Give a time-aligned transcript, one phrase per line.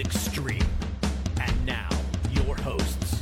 [0.00, 0.62] Music Stream.
[1.42, 1.90] And now,
[2.32, 3.20] your hosts,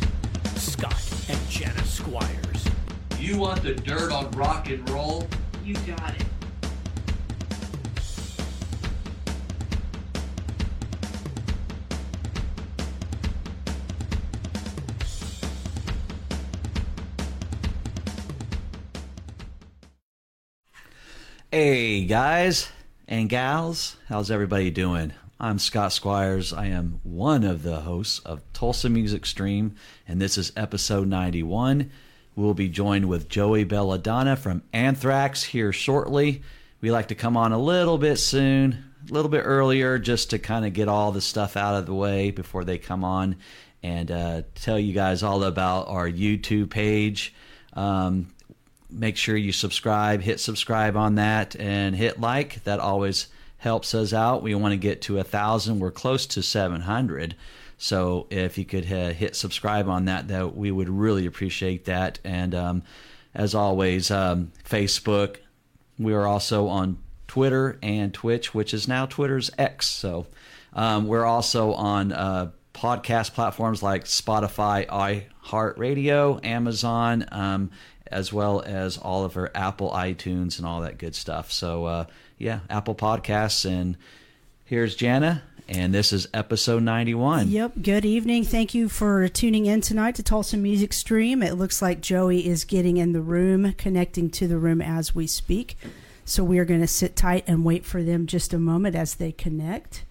[0.55, 2.69] Scott and Jenna Squires.
[3.19, 5.27] You want the dirt on rock and roll?
[5.65, 6.25] You got it.
[21.51, 22.69] Hey guys
[23.09, 25.13] and gals, how's everybody doing?
[25.41, 26.53] I'm Scott Squires.
[26.53, 29.77] I am one of the hosts of Tulsa Music Stream,
[30.09, 31.93] and this is episode 91.
[32.35, 36.43] We'll be joined with Joey Belladonna from Anthrax here shortly.
[36.81, 40.41] We like to come on a little bit soon, a little bit earlier, just to
[40.41, 43.37] kind of get all the stuff out of the way before they come on
[43.81, 47.33] and uh, tell you guys all about our YouTube page.
[47.75, 48.27] Um,
[48.91, 52.65] make sure you subscribe, hit subscribe on that, and hit like.
[52.65, 54.43] That always helps us out.
[54.43, 55.81] We want to get to a thousand.
[55.81, 57.35] We're close to 700.
[57.77, 62.19] So if you could uh, hit subscribe on that, that we would really appreciate that.
[62.25, 62.83] And um,
[63.35, 65.37] as always, um, Facebook.
[65.99, 69.87] We are also on Twitter and Twitch, which is now Twitter's X.
[69.87, 70.27] So
[70.73, 74.87] um, we're also on uh, podcast platforms like Spotify,
[75.47, 77.71] iHeartRadio, Amazon, um,
[78.07, 81.53] as well as all of our Apple iTunes and all that good stuff.
[81.53, 82.05] So uh,
[82.39, 83.69] yeah, Apple Podcasts.
[83.69, 83.97] And
[84.65, 87.49] here's Jana, and this is episode 91.
[87.49, 87.73] Yep.
[87.83, 88.45] Good evening.
[88.45, 91.43] Thank you for tuning in tonight to Tulsa Music Stream.
[91.43, 95.27] It looks like Joey is getting in the room, connecting to the room as we
[95.27, 95.77] speak.
[96.25, 99.15] So we are going to sit tight and wait for them just a moment as
[99.15, 100.05] they connect.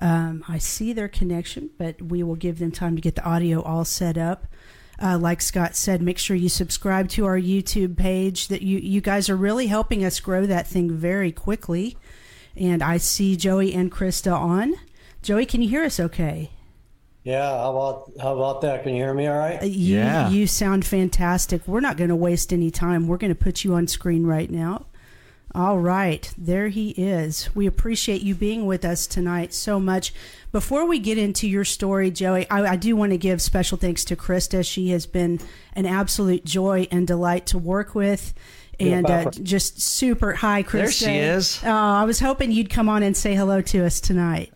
[0.00, 3.62] Um, I see their connection, but we will give them time to get the audio
[3.62, 4.46] all set up.
[5.02, 8.48] Uh, like Scott said, make sure you subscribe to our YouTube page.
[8.48, 11.96] That you you guys are really helping us grow that thing very quickly.
[12.56, 14.74] And I see Joey and Krista on.
[15.22, 15.98] Joey, can you hear us?
[15.98, 16.50] Okay.
[17.24, 18.82] Yeah, how about how about that?
[18.82, 19.60] Can you hear me all right?
[19.62, 20.28] Uh, You, Yeah.
[20.28, 21.66] you sound fantastic.
[21.66, 23.08] We're not going to waste any time.
[23.08, 24.86] We're going to put you on screen right now.
[25.54, 27.48] All right, there he is.
[27.54, 30.12] We appreciate you being with us tonight so much.
[30.50, 34.04] Before we get into your story, Joey, I, I do want to give special thanks
[34.06, 34.66] to Krista.
[34.66, 35.38] She has been
[35.74, 38.34] an absolute joy and delight to work with.
[38.80, 40.32] And uh, just super.
[40.32, 40.72] Hi, Krista.
[40.72, 41.60] There she is.
[41.62, 44.52] Oh, I was hoping you'd come on and say hello to us tonight.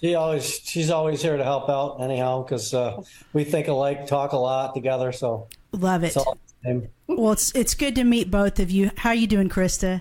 [0.00, 3.02] She always she's always here to help out anyhow because uh,
[3.34, 5.12] we think alike, talk a lot together.
[5.12, 6.08] So Love it.
[6.08, 6.88] it's all the same.
[7.06, 8.90] Well, it's it's good to meet both of you.
[8.96, 10.00] How are you doing, Krista?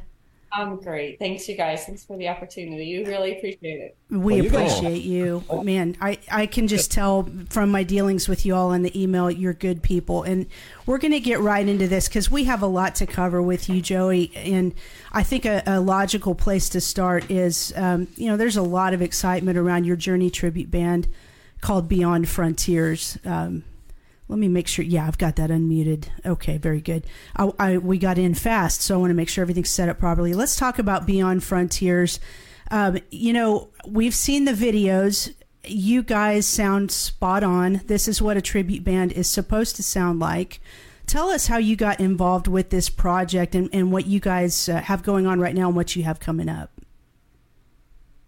[0.52, 1.20] I'm great.
[1.20, 1.86] Thanks, you guys.
[1.86, 2.98] Thanks for the opportunity.
[2.98, 3.98] We really appreciate it.
[4.10, 5.44] We Well, you appreciate you.
[5.64, 9.30] Man, I, I can just tell from my dealings with you all in the email,
[9.30, 10.24] you're good people.
[10.24, 10.48] And
[10.86, 13.68] we're going to get right into this because we have a lot to cover with
[13.70, 14.32] you, Joey.
[14.36, 14.74] And
[15.12, 18.94] I think a, a logical place to start is, um, you know, there's a lot
[18.94, 21.08] of excitement around your Journey tribute band
[21.62, 23.18] called Beyond Frontiers.
[23.26, 23.64] Um,
[24.28, 24.84] let me make sure.
[24.84, 26.10] Yeah, I've got that unmuted.
[26.26, 27.06] Okay, very good.
[27.36, 30.00] I, I we got in fast, so I want to make sure everything's set up
[30.00, 30.34] properly.
[30.34, 32.20] Let's talk about Beyond Frontiers.
[32.70, 35.34] Um, you know, we've seen the videos.
[35.64, 37.82] You guys sound spot on.
[37.86, 40.60] This is what a tribute band is supposed to sound like.
[41.06, 44.82] Tell us how you got involved with this project and, and what you guys uh,
[44.82, 46.70] have going on right now and what you have coming up.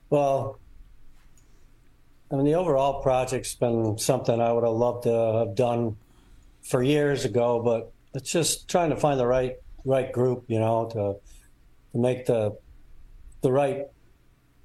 [0.10, 0.59] Well,
[2.32, 5.98] I mean the overall project's been something I would have loved to have done
[6.62, 10.88] for years ago, but it's just trying to find the right right group, you know,
[10.94, 11.16] to
[11.94, 12.56] to make the
[13.42, 13.88] the right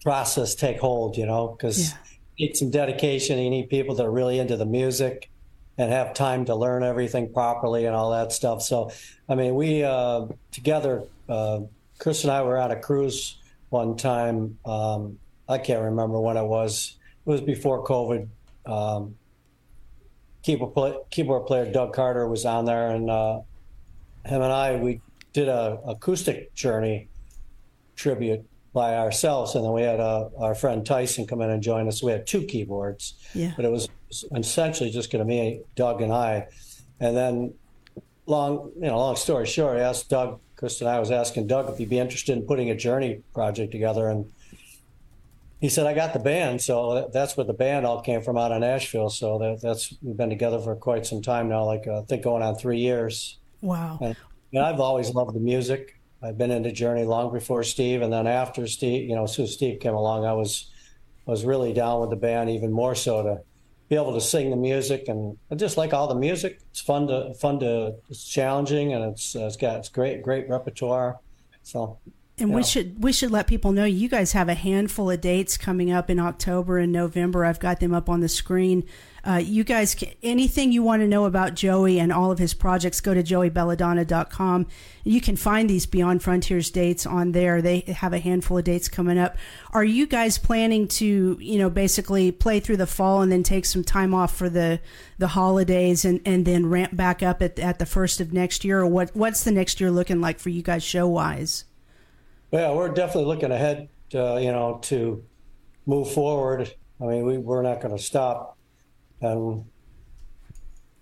[0.03, 1.97] process take hold, you know, because Yeah.
[2.37, 3.39] you need some dedication.
[3.39, 5.31] You need people that are really into the music
[5.79, 8.63] and have time to learn everything properly and all that stuff.
[8.63, 8.91] So,
[9.29, 11.61] I mean, we uh, together, uh,
[11.99, 13.37] Chris and I were on a cruise
[13.71, 14.59] one time.
[14.67, 16.97] Um, I can't remember when it was.
[17.27, 18.29] It was before COVID.
[18.67, 19.17] Um,
[20.43, 23.41] keyboard, play, keyboard player Doug Carter was on there, and uh,
[24.25, 25.01] him and I we
[25.33, 27.09] did a acoustic journey
[27.97, 31.87] tribute by ourselves, and then we had uh, our friend Tyson come in and join
[31.89, 32.03] us.
[32.03, 33.53] We had two keyboards, Yeah.
[33.57, 33.89] but it was
[34.35, 36.49] essentially just going to be Doug and I.
[37.01, 37.55] And then,
[38.27, 40.41] long you know, long story short, I asked Doug.
[40.57, 43.73] Chris and I was asking Doug if he'd be interested in putting a journey project
[43.73, 44.31] together, and
[45.65, 48.53] he said, "I got the band." So that's where the band all came from out
[48.53, 49.09] of Nashville.
[49.09, 52.23] So that, that's we've been together for quite some time now, like uh, I think
[52.23, 53.39] going on three years.
[53.63, 53.99] Wow.
[54.03, 54.15] And,
[54.53, 55.99] and I've always loved the music.
[56.23, 59.47] I've been into Journey long before Steve, and then after Steve, you know, as soon
[59.47, 60.71] as Steve came along, I was
[61.25, 63.41] was really down with the band even more so to
[63.89, 66.61] be able to sing the music and I just like all the music.
[66.73, 71.21] It's fun to fun to it's challenging and it's it's got it's great great repertoire.
[71.63, 71.99] So
[72.37, 75.57] And we should we should let people know you guys have a handful of dates
[75.57, 77.45] coming up in October and November.
[77.45, 78.85] I've got them up on the screen.
[79.25, 83.01] Uh, you guys, anything you want to know about Joey and all of his projects,
[83.01, 84.67] go to joeybelladonna.com.
[85.05, 87.63] You can find these Beyond Frontiers dates on there.
[87.63, 89.37] They have a handful of dates coming up.
[89.73, 93.65] Are you guys planning to, you know, basically play through the fall and then take
[93.65, 94.81] some time off for the
[95.19, 98.81] the holidays and, and then ramp back up at, at the first of next year?
[98.81, 101.65] Or what what's the next year looking like for you guys show wise?
[102.55, 105.25] Yeah, we're definitely looking ahead, uh, you know, to
[105.87, 106.73] move forward.
[107.01, 108.57] I mean, we, we're not going to stop.
[109.21, 109.65] And,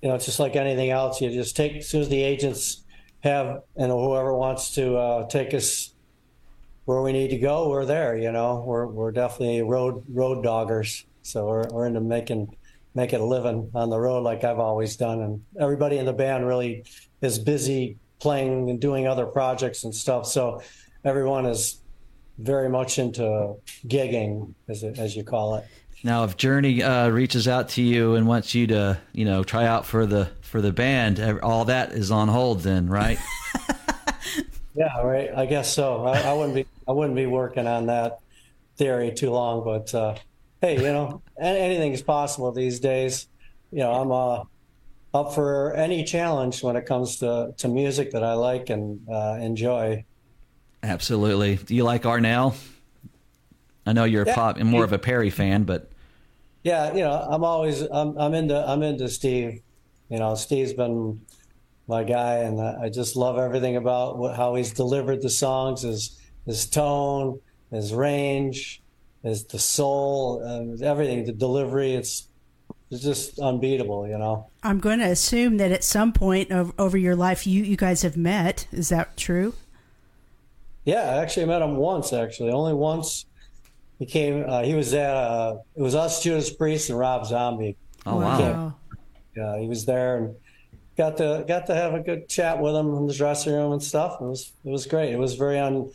[0.00, 1.20] you know, it's just like anything else.
[1.20, 2.84] You just take, as soon as the agents
[3.20, 5.92] have, and whoever wants to uh, take us
[6.86, 8.64] where we need to go, we're there, you know.
[8.66, 11.04] We're, we're definitely road road doggers.
[11.20, 12.56] So we're, we're into making,
[12.94, 15.20] making a living on the road like I've always done.
[15.20, 16.86] And everybody in the band really
[17.20, 20.26] is busy playing and doing other projects and stuff.
[20.26, 20.62] So,
[21.04, 21.80] everyone is
[22.38, 23.56] very much into
[23.86, 25.66] gigging, as, it, as you call it.
[26.04, 29.66] Now, if Journey uh, reaches out to you and wants you to, you know, try
[29.66, 33.18] out for the for the band, all that is on hold, then, right?
[34.74, 35.30] yeah, right.
[35.34, 36.04] I guess so.
[36.04, 38.18] I, I, wouldn't be I wouldn't be working on that
[38.76, 40.16] theory too long, but uh,
[40.60, 43.28] hey, you know, anything is possible these days.
[43.70, 44.44] You know, I'm uh,
[45.14, 49.38] up for any challenge when it comes to to music that I like and uh,
[49.40, 50.04] enjoy.
[50.82, 51.56] Absolutely.
[51.56, 52.54] Do you like Arnel?
[53.86, 54.34] I know you're yeah.
[54.34, 55.90] pop and more of a Perry fan, but
[56.62, 59.60] yeah, you know, I'm always I'm I'm into I'm into Steve.
[60.08, 61.20] You know, Steve's been
[61.88, 66.18] my guy, and I just love everything about what, how he's delivered the songs, his
[66.46, 67.40] his tone,
[67.70, 68.82] his range,
[69.22, 71.94] his the soul, and everything, the delivery.
[71.94, 72.28] It's
[72.90, 74.48] it's just unbeatable, you know.
[74.62, 78.02] I'm going to assume that at some point of, over your life, you you guys
[78.02, 78.66] have met.
[78.70, 79.54] Is that true?
[80.84, 82.12] Yeah, I actually met him once.
[82.12, 83.26] Actually, only once.
[83.98, 84.44] He came.
[84.48, 85.14] Uh, he was at.
[85.14, 87.76] Uh, it was us, Judas Priest, and Rob Zombie.
[88.04, 88.74] Oh wow!
[89.36, 90.34] Yeah, he was there and
[90.96, 93.82] got to got to have a good chat with him in the dressing room and
[93.82, 94.20] stuff.
[94.20, 95.12] It was it was great.
[95.12, 95.90] It was very un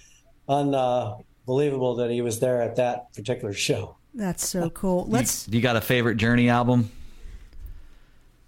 [0.48, 3.98] unbelievable uh, that he was there at that particular show.
[4.14, 5.06] That's so cool.
[5.08, 5.48] Let's.
[5.48, 6.90] You, you got a favorite Journey album?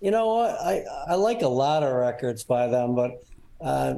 [0.02, 0.52] You know what?
[0.62, 3.24] I I like a lot of records by them, but
[3.62, 3.96] uh,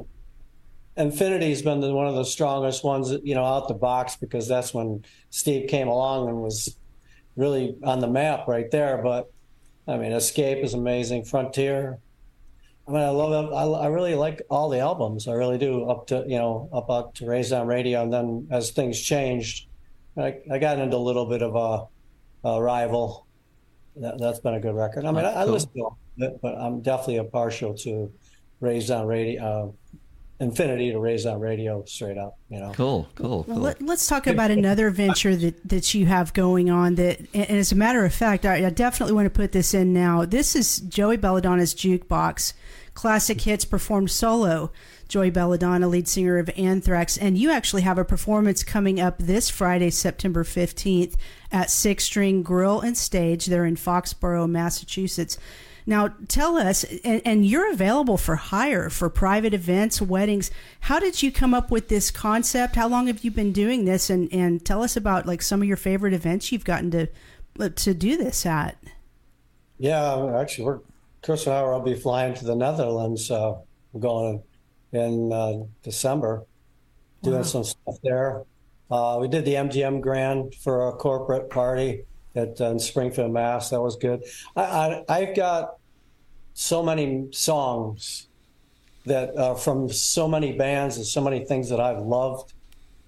[0.96, 4.74] Infinity's been the, one of the strongest ones, you know, out the box because that's
[4.74, 6.76] when Steve came along and was
[7.36, 9.00] really on the map right there.
[9.02, 9.30] But
[9.88, 11.24] I mean, Escape is amazing.
[11.24, 11.98] Frontier.
[12.86, 13.54] I mean, I love it.
[13.54, 15.28] I, I really like all the albums.
[15.28, 15.88] I really do.
[15.88, 19.68] Up to you know, up up to Raised on Radio, and then as things changed,
[20.16, 21.86] I, I got into a little bit of a,
[22.44, 23.26] Arrival.
[23.96, 25.04] That, has been a good record.
[25.04, 28.12] I mean, I, I listen to it, but I'm definitely a partial to
[28.60, 29.42] Raised on Radio.
[29.42, 29.96] Uh,
[30.42, 32.72] infinity to raise that Radio straight up you know?
[32.74, 33.54] Cool cool, cool.
[33.54, 37.58] Well, let, us talk about another venture that that you have going on that and
[37.58, 40.24] as a matter of fact I, I, definitely want to put this in now.
[40.24, 42.52] This is joey belladonna's jukebox.
[42.94, 44.70] Classic hits performed solo.
[45.08, 47.16] Joey belladonna lead singer of anthrax.
[47.16, 51.14] And you actually have a performance coming up this friday september 15th
[51.50, 53.46] at six string grill and stage.
[53.46, 55.38] There in foxborough massachusetts
[55.84, 60.50] now, tell us, and, and, you're available for hire for private events, weddings.
[60.80, 62.76] How did you come up with this concept?
[62.76, 64.08] How long have you been doing this?
[64.08, 67.08] And, and tell us about like some of your favorite events you've gotten to
[67.58, 68.78] to do this at.
[69.78, 70.80] Yeah, actually, we're
[71.22, 73.30] Chris and I will be flying to the Netherlands.
[73.30, 73.54] Uh,
[73.92, 74.42] we're going
[74.92, 76.44] in uh, December,
[77.22, 77.42] doing wow.
[77.42, 78.42] some stuff there.
[78.90, 82.04] Uh, we did the MGM Grand for a corporate party
[82.34, 83.70] at uh, in Springfield, Mass.
[83.70, 84.22] That was good.
[84.56, 85.76] I, I have got
[86.54, 88.28] so many songs
[89.06, 92.52] that uh, from so many bands and so many things that I've loved,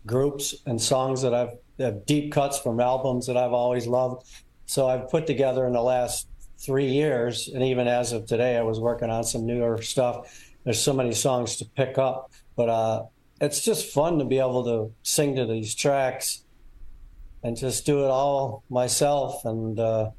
[0.07, 4.27] groups and songs that I've have deep cuts from albums that I've always loved.
[4.67, 8.63] So I've put together in the last three years, and even as of today, I
[8.63, 10.53] was working on some newer stuff.
[10.65, 13.05] There's so many songs to pick up, but uh,
[13.41, 16.45] it's just fun to be able to sing to these tracks
[17.43, 19.45] and just do it all myself.
[19.45, 20.11] And uh,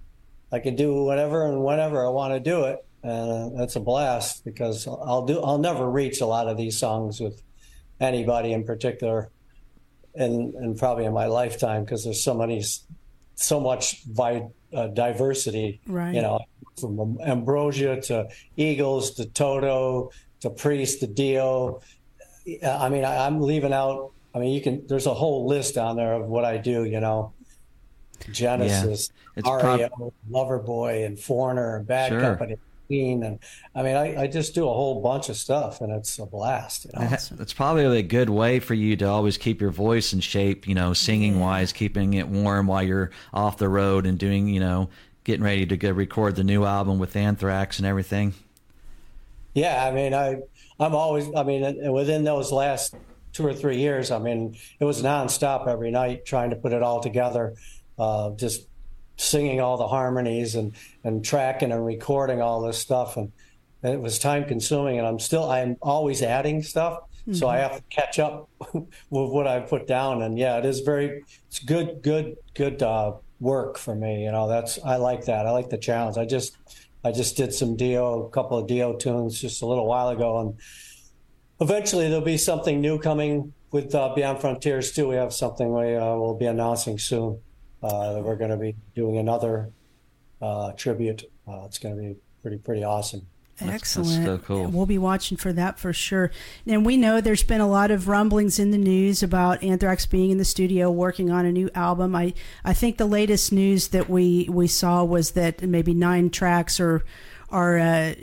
[0.52, 2.85] I can do whatever and whenever I want to do it.
[3.06, 5.42] And that's a blast because I'll do.
[5.42, 7.42] I'll never reach a lot of these songs with
[8.00, 9.30] anybody in particular,
[10.16, 12.64] and and probably in my lifetime because there's so many,
[13.36, 15.82] so much vi- uh, diversity.
[15.86, 16.16] Right.
[16.16, 16.40] You know,
[16.80, 21.82] from Ambrosia to Eagles to Toto to Priest to Dio.
[22.64, 24.86] I mean, I, I'm leaving out I mean, you can.
[24.86, 26.84] There's a whole list down there of what I do.
[26.84, 27.32] You know,
[28.32, 32.20] Genesis, yeah, REO, prob- Loverboy, and Foreigner, and Bad sure.
[32.20, 32.58] Company.
[32.90, 33.40] And
[33.74, 36.86] I mean, I, I just do a whole bunch of stuff, and it's a blast.
[36.86, 37.08] You know?
[37.10, 40.76] That's probably a good way for you to always keep your voice in shape, you
[40.76, 44.90] know, singing wise, keeping it warm while you're off the road and doing, you know,
[45.24, 48.34] getting ready to go record the new album with Anthrax and everything.
[49.54, 50.40] Yeah, I mean, I
[50.80, 52.96] I'm always, I mean, within those last
[53.32, 56.84] two or three years, I mean, it was nonstop every night trying to put it
[56.84, 57.56] all together,
[57.98, 58.68] uh, just
[59.18, 63.32] singing all the harmonies and and tracking and recording all this stuff, and
[63.84, 64.98] it was time consuming.
[64.98, 67.34] And I'm still, I'm always adding stuff, mm-hmm.
[67.34, 70.24] so I have to catch up with what I put down.
[70.24, 74.24] And yeah, it is very, it's good, good, good uh, work for me.
[74.24, 75.46] You know, that's I like that.
[75.46, 76.18] I like the challenge.
[76.18, 76.58] I just
[77.04, 80.40] I just did some Dio, a couple of Dio tunes just a little while ago,
[80.40, 80.56] and
[81.62, 85.08] eventually there'll be something new coming with uh, Beyond Frontiers too.
[85.08, 87.40] We have something we uh, will be announcing soon
[87.86, 89.70] uh, we're going to be doing another
[90.42, 91.24] uh, tribute.
[91.48, 93.28] Uh, it's going to be pretty pretty awesome.
[93.62, 94.26] Excellent.
[94.26, 94.68] That's so cool.
[94.68, 96.32] We'll be watching for that for sure.
[96.68, 100.32] And we know there's been a lot of rumblings in the news about Anthrax being
[100.32, 102.16] in the studio working on a new album.
[102.16, 102.34] I,
[102.66, 107.04] I think the latest news that we, we saw was that maybe nine tracks are
[107.50, 108.16] are uh,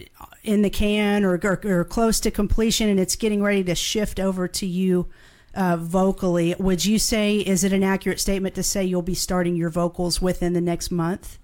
[0.42, 4.18] in the can or, or, or, close to completion, and it's getting ready to shift
[4.18, 5.08] over to you
[5.54, 6.54] uh, vocally.
[6.58, 10.20] Would you say is it an accurate statement to say you'll be starting your vocals
[10.20, 11.38] within the next month?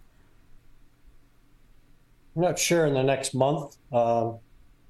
[2.34, 3.76] I'm not sure in the next month.
[3.92, 4.38] Um,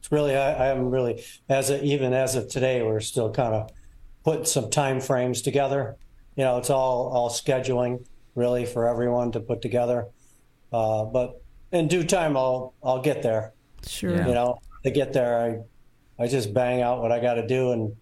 [0.00, 3.54] it's really I, I am really as of, even as of today, we're still kind
[3.54, 3.70] of
[4.24, 5.96] putting some time frames together.
[6.36, 10.06] You know, it's all all scheduling really for everyone to put together.
[10.72, 13.52] Uh, but in due time, I'll I'll get there.
[13.86, 14.14] Sure.
[14.14, 15.64] You know, to get there,
[16.18, 17.96] I I just bang out what I got to do and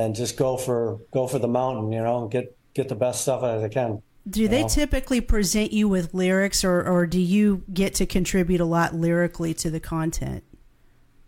[0.00, 1.92] and just go for go for the mountain.
[1.92, 4.02] You know, and get get the best stuff as I can.
[4.28, 4.68] Do they know?
[4.68, 9.54] typically present you with lyrics, or, or do you get to contribute a lot lyrically
[9.54, 10.44] to the content?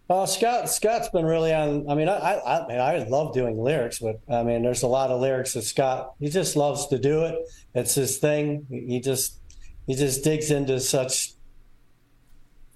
[0.09, 1.89] Well, Scott Scott's been really on.
[1.89, 4.89] I mean, I, I I mean I love doing lyrics, but I mean, there's a
[4.89, 7.39] lot of lyrics that Scott he just loves to do it.
[7.75, 8.67] It's his thing.
[8.69, 9.39] He just
[9.87, 11.33] he just digs into such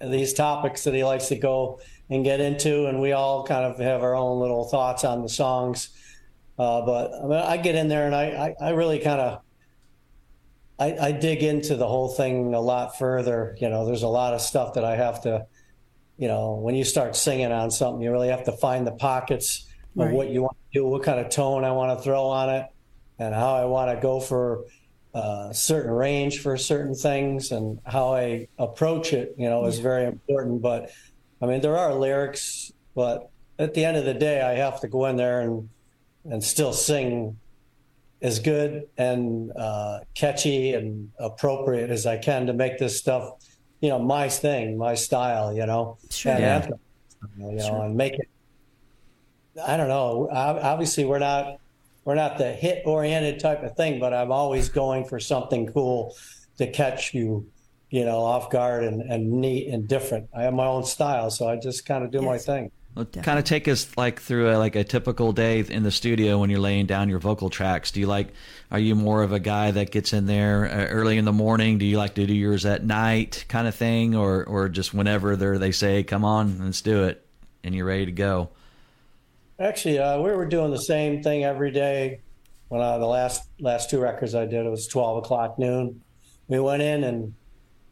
[0.01, 3.79] these topics that he likes to go and get into, and we all kind of
[3.79, 5.89] have our own little thoughts on the songs.
[6.57, 9.41] Uh, but I, mean, I get in there and I I, I really kind of
[10.79, 13.55] I, I, dig into the whole thing a lot further.
[13.59, 15.45] You know, there's a lot of stuff that I have to,
[16.17, 19.65] you know, when you start singing on something, you really have to find the pockets
[19.97, 20.13] of right.
[20.13, 22.67] what you want to do, what kind of tone I want to throw on it,
[23.17, 24.65] and how I want to go for
[25.15, 29.33] a uh, certain range for certain things, and how I approach it.
[29.37, 30.61] You know, is very important.
[30.61, 30.91] But
[31.41, 33.29] I mean, there are lyrics, but
[33.59, 35.69] at the end of the day, I have to go in there and
[36.29, 37.37] and still sing
[38.21, 43.33] as good and uh, catchy and appropriate as I can to make this stuff,
[43.79, 46.33] you know, my thing, my style, you know, sure.
[46.33, 46.67] and, yeah.
[47.37, 47.83] you know, sure.
[47.83, 48.27] and make it.
[49.65, 50.27] I don't know.
[50.31, 51.59] Obviously, we're not
[52.05, 56.15] we're not the hit oriented type of thing, but I'm always going for something cool
[56.57, 57.45] to catch you,
[57.89, 60.29] you know, off guard and, and neat and different.
[60.35, 62.25] I have my own style, so I just kind of do yes.
[62.25, 62.71] my thing.
[62.97, 66.39] Well, kind of take us like through a, like a typical day in the studio
[66.39, 67.91] when you're laying down your vocal tracks.
[67.91, 68.29] Do you like?
[68.71, 71.77] Are you more of a guy that gets in there uh, early in the morning?
[71.77, 75.35] Do you like to do yours at night, kind of thing, or or just whenever
[75.35, 77.23] they they say, "Come on, let's do it,"
[77.63, 78.49] and you're ready to go?
[79.59, 82.21] Actually, uh, we were doing the same thing every day.
[82.69, 86.01] When I, the last last two records I did, it was twelve o'clock noon.
[86.47, 87.35] We went in and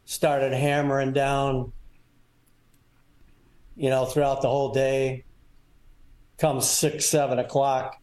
[0.06, 1.72] started hammering down
[3.76, 5.24] you know, throughout the whole day.
[6.38, 8.00] Comes six, seven o'clock,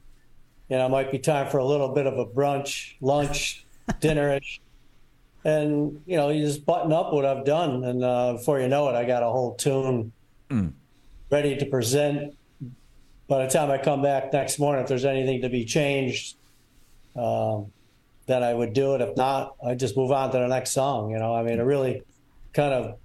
[0.70, 3.66] you know, it might be time for a little bit of a brunch, lunch,
[4.02, 4.60] dinnerish.
[5.46, 7.84] And, you know, you just button up what I've done.
[7.84, 10.14] And uh, before you know it, I got a whole tune
[10.50, 10.72] mm.
[11.30, 12.36] ready to present.
[13.28, 16.38] By the time I come back next morning, if there's anything to be changed,
[17.16, 17.72] um,
[18.26, 19.02] then I would do it.
[19.02, 21.12] If not, I just move on to the next song.
[21.12, 22.04] You know, I mean, it really
[22.54, 22.98] kind of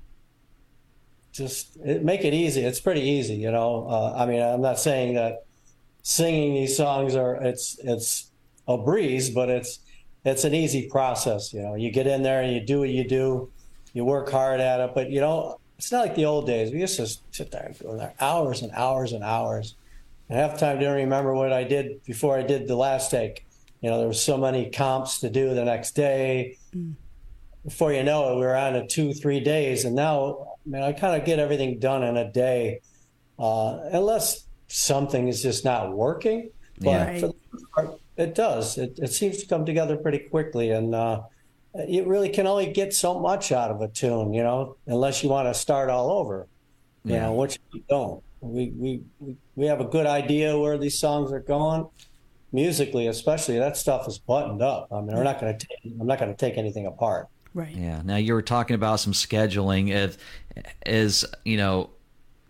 [1.32, 2.62] just make it easy.
[2.62, 3.86] It's pretty easy, you know.
[3.88, 5.44] Uh, I mean, I'm not saying that
[6.02, 8.30] singing these songs are it's it's
[8.66, 9.80] a breeze, but it's
[10.24, 11.52] it's an easy process.
[11.52, 13.50] You know, you get in there and you do what you do,
[13.92, 16.72] you work hard at it, but you know, it's not like the old days.
[16.72, 19.74] We used to sit there go there hours and hours and hours.
[20.28, 23.10] And half the time, I didn't remember what I did before I did the last
[23.10, 23.46] take.
[23.80, 26.58] You know, there was so many comps to do the next day.
[26.74, 26.94] Mm.
[27.64, 30.82] Before you know it, we were on to two, three days, and now I mean,
[30.82, 32.80] I kind of get everything done in a day,
[33.38, 36.50] uh, unless something is just not working.
[36.80, 37.18] But yeah.
[37.20, 37.34] for the
[37.74, 38.78] part, it does.
[38.78, 41.22] It, it seems to come together pretty quickly, and uh,
[41.86, 45.28] you really can only get so much out of a tune, you know, unless you
[45.28, 46.46] want to start all over.
[47.04, 47.26] You Yeah.
[47.26, 48.22] know, which we don't.
[48.40, 49.02] We we
[49.56, 51.86] we have a good idea where these songs are going,
[52.52, 53.58] musically especially.
[53.58, 54.88] That stuff is buttoned up.
[54.92, 55.66] I mean, we're not going to.
[56.00, 57.28] I'm not going to take anything apart.
[57.54, 57.74] Right.
[57.74, 58.02] Yeah.
[58.04, 59.90] Now you were talking about some scheduling.
[59.90, 60.18] If
[60.86, 61.90] is you know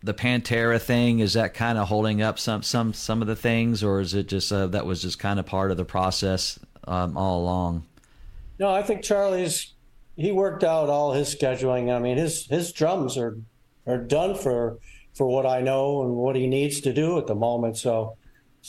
[0.03, 3.83] the Pantera thing is that kind of holding up some some some of the things,
[3.83, 7.17] or is it just uh, that was just kind of part of the process um,
[7.17, 7.85] all along?
[8.59, 9.75] No, I think Charlie's
[10.17, 11.95] he worked out all his scheduling.
[11.95, 13.37] I mean, his his drums are
[13.87, 14.79] are done for
[15.15, 17.77] for what I know and what he needs to do at the moment.
[17.77, 18.17] So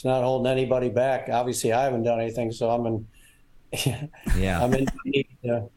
[0.00, 1.28] it's not holding anybody back.
[1.30, 3.06] Obviously, I haven't done anything, so I'm in.
[4.34, 4.64] Yeah.
[4.64, 5.68] I'm in need to,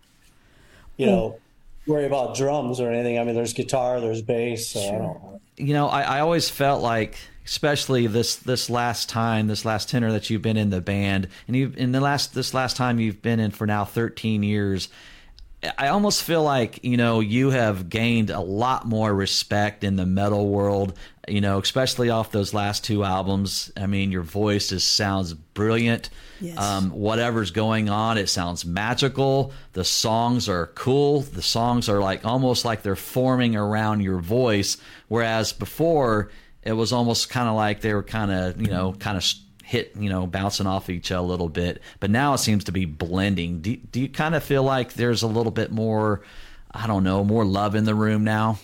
[0.96, 1.12] you hmm.
[1.12, 1.40] know,
[1.86, 3.20] worry about drums or anything.
[3.20, 4.70] I mean, there's guitar, there's bass.
[4.70, 5.42] So I don't.
[5.58, 10.14] you know, I, I always felt like, especially this this last time, this last tenor
[10.14, 13.22] that you've been in the band, and you in the last this last time you've
[13.22, 14.88] been in for now 13 years.
[15.78, 20.06] I almost feel like you know you have gained a lot more respect in the
[20.06, 20.98] metal world.
[21.28, 23.72] You know, especially off those last two albums.
[23.78, 26.10] I mean, your voice just sounds brilliant.
[26.42, 26.58] Yes.
[26.58, 29.54] Um, whatever's going on, it sounds magical.
[29.72, 31.22] The songs are cool.
[31.22, 34.76] The songs are like almost like they're forming around your voice.
[35.08, 36.30] Whereas before,
[36.62, 39.24] it was almost kind of like they were kind of, you know, kind of
[39.64, 41.82] hit, you know, bouncing off each other a little bit.
[42.02, 43.62] But now it seems to be blending.
[43.62, 46.22] Do, do you kind of feel like there's a little bit more,
[46.70, 48.60] I don't know, more love in the room now?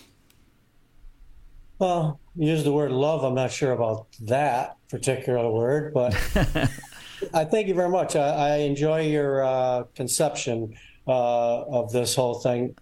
[1.77, 3.23] Well, use the word love.
[3.23, 6.13] I'm not sure about that particular word, but
[7.33, 8.15] I thank you very much.
[8.15, 12.75] I, I enjoy your uh, conception uh, of this whole thing.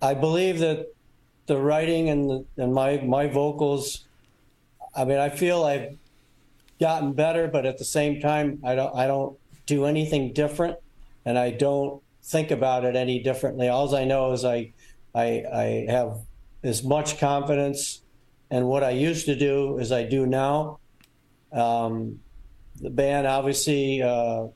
[0.00, 0.86] I believe that
[1.46, 4.06] the writing and the, and my my vocals.
[4.94, 5.96] I mean, I feel I've
[6.80, 10.78] gotten better, but at the same time, I don't I don't do anything different,
[11.24, 13.68] and I don't think about it any differently.
[13.68, 14.72] All I know is I
[15.14, 16.20] I I have
[16.62, 18.02] as much confidence
[18.52, 20.78] in what I used to do as I do now.
[21.52, 22.20] Um,
[22.80, 24.48] the band obviously uh,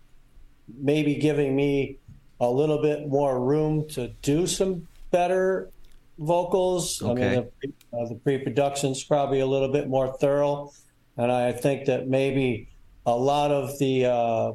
[0.79, 1.99] maybe giving me
[2.39, 5.71] a little bit more room to do some better
[6.19, 7.01] vocals.
[7.01, 7.27] Okay.
[7.27, 10.73] I mean, the, uh, the pre-production's probably a little bit more thorough,
[11.17, 12.69] and I think that maybe
[13.07, 14.53] a lot of the uh,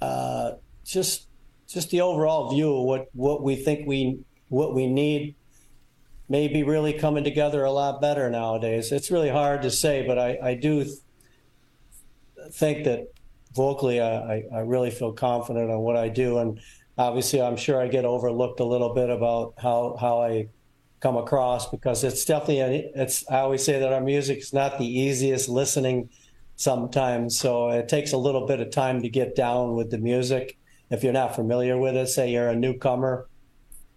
[0.00, 0.52] uh,
[0.84, 1.26] just
[1.68, 5.34] just the overall view of what what we think we what we need
[6.30, 8.92] may be really coming together a lot better nowadays.
[8.92, 10.96] It's really hard to say, but I, I do th-
[12.52, 13.12] think that
[13.52, 16.38] vocally I, I, really feel confident on what I do.
[16.38, 16.60] And
[16.96, 20.48] obviously, I'm sure I get overlooked a little bit about how, how I
[21.00, 24.86] come across because it's definitely, it's, I always say that our music is not the
[24.86, 26.10] easiest listening
[26.54, 27.36] sometimes.
[27.40, 30.58] So it takes a little bit of time to get down with the music.
[30.90, 33.26] If you're not familiar with it, say you're a newcomer,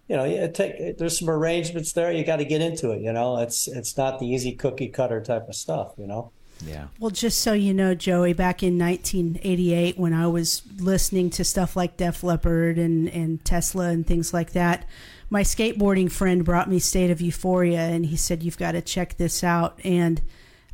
[0.08, 2.12] you know, it take there's some arrangements there.
[2.12, 3.02] You got to get into it.
[3.02, 5.94] You know, it's it's not the easy cookie cutter type of stuff.
[5.98, 6.32] You know.
[6.66, 6.88] Yeah.
[7.00, 11.76] Well, just so you know, Joey, back in 1988, when I was listening to stuff
[11.76, 14.88] like Def Leppard and, and Tesla and things like that,
[15.30, 19.18] my skateboarding friend brought me State of Euphoria, and he said, You've got to check
[19.18, 19.80] this out.
[19.84, 20.22] And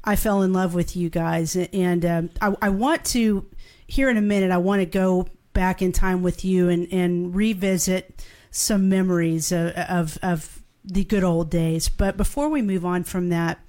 [0.04, 1.56] I fell in love with you guys.
[1.56, 3.46] And um, I, I want to,
[3.88, 7.36] here in a minute, I want to go back in time with you and, and
[7.36, 11.90] revisit some memories of, of, of the good old days.
[11.90, 13.60] But before we move on from that,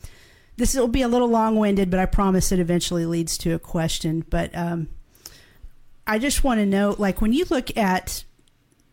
[0.57, 4.25] this will be a little long-winded, but I promise it eventually leads to a question.
[4.29, 4.89] But um,
[6.07, 8.25] I just want to know, like, when you look at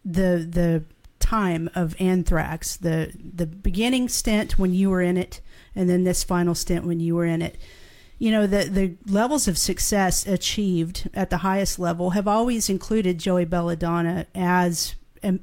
[0.06, 0.84] the the
[1.20, 5.42] time of Anthrax, the the beginning stint when you were in it,
[5.76, 7.58] and then this final stint when you were in it,
[8.18, 13.18] you know, the the levels of success achieved at the highest level have always included
[13.20, 14.96] Joey Belladonna as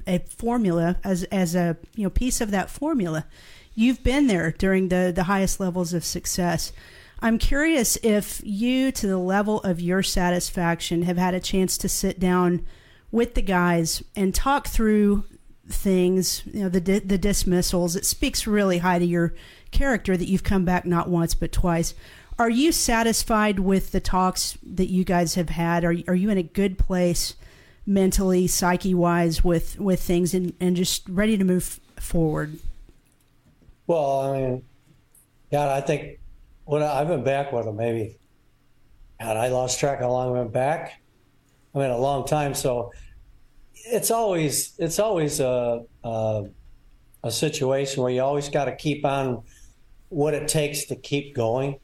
[0.07, 3.27] a, formula, as as a you know piece of that formula
[3.75, 6.73] you've been there during the, the highest levels of success.
[7.21, 11.89] I'm curious if you, to the level of your satisfaction, have had a chance to
[11.89, 12.67] sit down
[13.11, 15.25] with the guys and talk through
[15.69, 17.97] things, you know, the the dismissals.
[17.97, 19.35] It speaks really high to your
[19.71, 21.95] character that you've come back not once but twice.
[22.39, 25.85] Are you satisfied with the talks that you guys have had?
[25.85, 27.35] Are are you in a good place
[27.87, 32.59] mentally, psyche wise with with things and, and just ready to move forward?
[33.87, 34.65] Well, I mean,
[35.53, 36.19] God, I think
[36.65, 38.19] when I, I've been back with him, maybe,
[39.21, 41.01] God, I lost track how long I've been back.
[41.75, 42.55] I mean, a long time.
[42.55, 42.93] So
[43.75, 46.45] it's always it's always a a,
[47.23, 49.43] a situation where you always got to keep on
[50.09, 51.79] what it takes to keep going.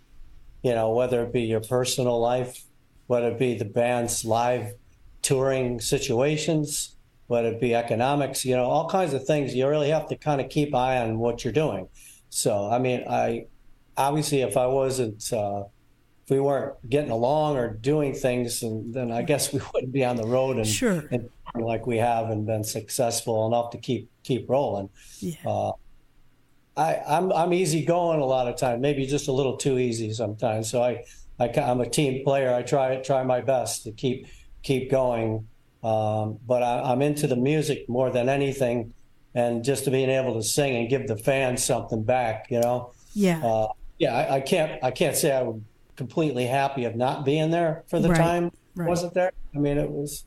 [0.62, 2.64] You know, whether it be your personal life,
[3.06, 4.74] whether it be the band's live
[5.22, 9.54] touring situations, whether it be economics, you know, all kinds of things.
[9.54, 11.88] You really have to kind of keep eye on what you're doing.
[12.30, 13.46] So I mean, I
[13.96, 15.64] obviously if I wasn't uh,
[16.24, 20.04] if we weren't getting along or doing things, and then I guess we wouldn't be
[20.04, 21.04] on the road and, Sure.
[21.10, 24.88] and like we have and been successful enough to keep keep rolling.
[25.18, 25.34] Yeah.
[25.46, 25.72] Uh,
[26.76, 30.12] I, I'm I'm easy going a lot of times, maybe just a little too easy
[30.12, 30.70] sometimes.
[30.70, 31.04] So I,
[31.38, 32.54] I am a team player.
[32.54, 34.26] I try try my best to keep
[34.62, 35.46] keep going.
[35.82, 38.92] Um, but I, I'm into the music more than anything,
[39.34, 42.92] and just to being able to sing and give the fans something back, you know.
[43.14, 43.44] Yeah.
[43.44, 43.68] Uh,
[43.98, 45.60] yeah, I, I can't I can't say I was
[45.96, 48.88] completely happy of not being there for the Right, time right.
[48.88, 49.32] Wasn't there.
[49.54, 50.24] I mean, it was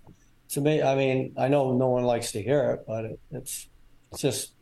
[0.50, 0.82] to me.
[0.82, 3.68] I mean, I know no one likes to hear it, but it, it's
[4.12, 4.53] it's just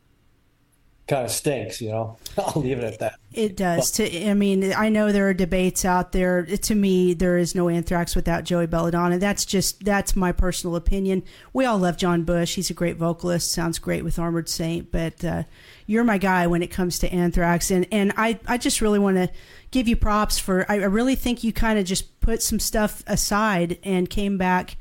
[1.12, 2.16] kind of stinks, you know.
[2.38, 3.18] I'll leave it at that.
[3.32, 3.90] It does.
[3.92, 6.44] To I mean, I know there are debates out there.
[6.44, 9.18] To me, there is no Anthrax without Joey Belladonna.
[9.18, 11.22] That's just that's my personal opinion.
[11.52, 12.54] We all love John Bush.
[12.54, 13.52] He's a great vocalist.
[13.52, 14.90] Sounds great with Armored Saint.
[14.90, 15.42] But uh,
[15.86, 19.16] you're my guy when it comes to Anthrax, and and I I just really want
[19.16, 19.30] to
[19.70, 20.64] give you props for.
[20.70, 24.76] I, I really think you kind of just put some stuff aside and came back.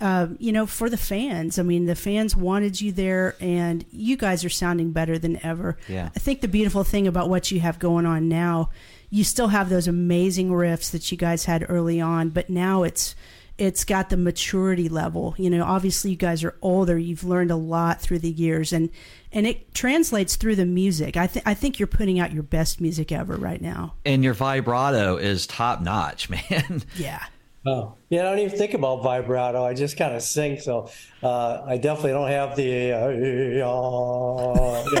[0.00, 1.58] Uh, you know, for the fans.
[1.58, 5.78] I mean, the fans wanted you there, and you guys are sounding better than ever.
[5.88, 6.10] Yeah.
[6.14, 8.70] I think the beautiful thing about what you have going on now,
[9.08, 13.14] you still have those amazing riffs that you guys had early on, but now it's
[13.56, 15.34] it's got the maturity level.
[15.38, 16.98] You know, obviously you guys are older.
[16.98, 18.90] You've learned a lot through the years, and
[19.32, 21.16] and it translates through the music.
[21.16, 23.94] I think I think you're putting out your best music ever right now.
[24.04, 26.82] And your vibrato is top notch, man.
[26.96, 27.24] Yeah.
[27.66, 28.20] Oh, yeah.
[28.20, 29.64] I don't even think about vibrato.
[29.64, 30.60] I just kind of sing.
[30.60, 30.90] So
[31.22, 32.92] uh, I definitely don't have the.
[32.92, 35.00] Uh, uh, yeah.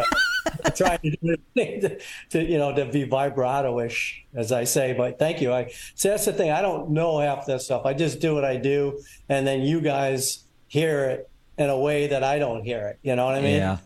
[0.74, 1.98] Trying to do to,
[2.30, 4.92] to you know to be vibrato-ish, as I say.
[4.92, 5.52] But thank you.
[5.52, 6.50] I see that's the thing.
[6.50, 7.84] I don't know half this stuff.
[7.84, 12.06] I just do what I do, and then you guys hear it in a way
[12.08, 12.98] that I don't hear it.
[13.02, 13.56] You know what I mean?
[13.56, 13.78] Yeah.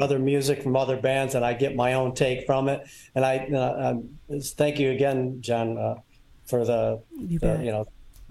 [0.00, 2.86] other music from other bands, and I get my own take from it.
[3.14, 5.94] And I, uh, um, thank you again, John, uh,
[6.46, 7.86] for the, You the you know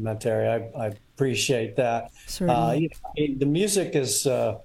[0.05, 0.47] commentary.
[0.47, 2.11] I, I appreciate that.
[2.41, 4.57] Uh, you know, I mean, the music is uh,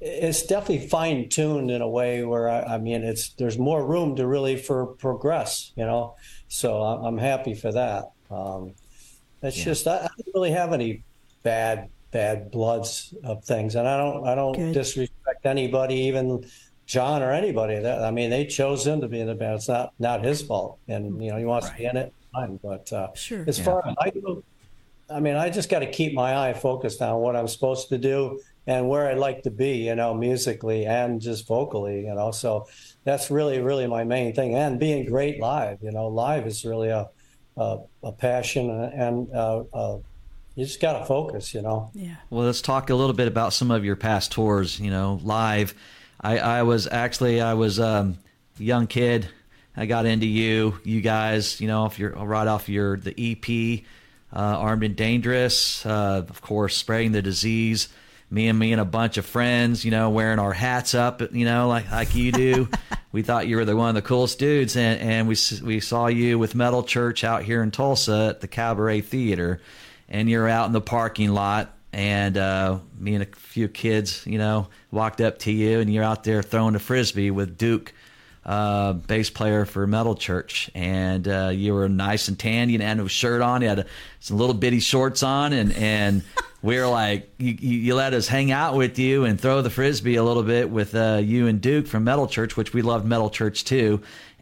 [0.00, 4.16] it's definitely fine tuned in a way where I, I mean it's there's more room
[4.16, 5.72] to really for progress.
[5.76, 6.16] You know,
[6.48, 8.10] so I- I'm happy for that.
[8.30, 8.74] Um,
[9.42, 11.02] it's just I, I don't really have any
[11.42, 14.74] bad bad bloods of things, and I don't I don't Good.
[14.74, 16.44] disrespect anybody, even
[16.86, 17.78] John or anybody.
[17.78, 19.54] That I mean, they chose him to be in the band.
[19.56, 22.12] It's not not his fault, and you know he wants to be in it.
[22.32, 23.44] Fine, but uh, Sure.
[23.46, 24.42] as far as I go,
[25.08, 27.98] I mean, I just got to keep my eye focused on what I'm supposed to
[27.98, 32.30] do and where I'd like to be, you know, musically and just vocally, you know.
[32.30, 32.68] So
[33.04, 34.54] that's really, really my main thing.
[34.54, 37.08] And being great live, you know, live is really a
[37.56, 39.98] a, a passion, and uh, uh,
[40.54, 41.90] you just got to focus, you know.
[41.94, 42.16] Yeah.
[42.30, 44.80] Well, let's talk a little bit about some of your past tours.
[44.80, 45.74] You know, live.
[46.20, 48.18] I, I was actually I was um,
[48.58, 49.28] a young kid.
[49.76, 51.60] I got into you, you guys.
[51.60, 53.84] You know, if you're right off your the EP,
[54.32, 55.84] uh, Armed and Dangerous.
[55.84, 57.88] Uh, of course, spreading the disease.
[58.32, 59.84] Me and me and a bunch of friends.
[59.84, 61.20] You know, wearing our hats up.
[61.32, 62.68] You know, like like you do.
[63.12, 66.06] we thought you were the one of the coolest dudes, and and we we saw
[66.06, 69.60] you with Metal Church out here in Tulsa at the Cabaret Theater
[70.10, 74.38] and you're out in the parking lot and uh, me and a few kids you
[74.38, 77.94] know walked up to you and you're out there throwing a frisbee with duke
[78.44, 82.96] uh, bass player for metal church and uh, you were nice and tan you had
[82.96, 83.86] no shirt on you had a,
[84.20, 86.22] some little bitty shorts on and and
[86.62, 89.70] we were like you, you you let us hang out with you and throw the
[89.70, 93.04] frisbee a little bit with uh, you and duke from metal church which we loved
[93.04, 94.00] metal church too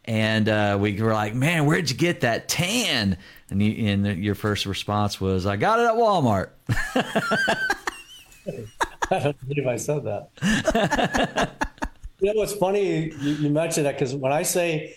[0.09, 3.19] and uh, we were like, "Man, where'd you get that tan?"
[3.51, 6.49] And, you, and your first response was, "I got it at Walmart."
[9.11, 11.71] I don't believe I said that.
[12.21, 13.13] you know what's funny?
[13.13, 14.97] You, you mentioned that because when I say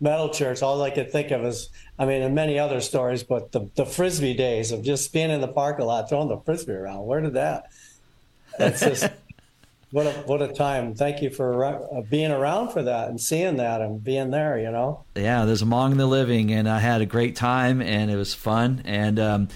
[0.00, 3.52] metal church, all I could think of is, I mean, and many other stories, but
[3.52, 7.06] the, the frisbee days of just being in the parking lot throwing the frisbee around.
[7.06, 7.70] Where did that?
[8.58, 9.08] That's just
[9.92, 10.94] what a what a time.
[10.94, 14.58] Thank you for uh, being around for that and seeing that and being there.
[14.58, 15.04] You know.
[15.14, 18.82] yeah, there's among the living, and I had a great time, and it was fun.
[18.84, 19.48] And um,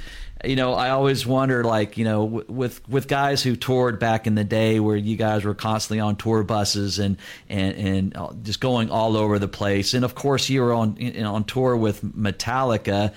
[0.45, 4.27] you know, I always wonder, like, you know, w- with with guys who toured back
[4.27, 7.17] in the day, where you guys were constantly on tour buses and
[7.49, 9.95] and and uh, just going all over the place.
[9.95, 13.15] And of course, you were on in- on tour with Metallica,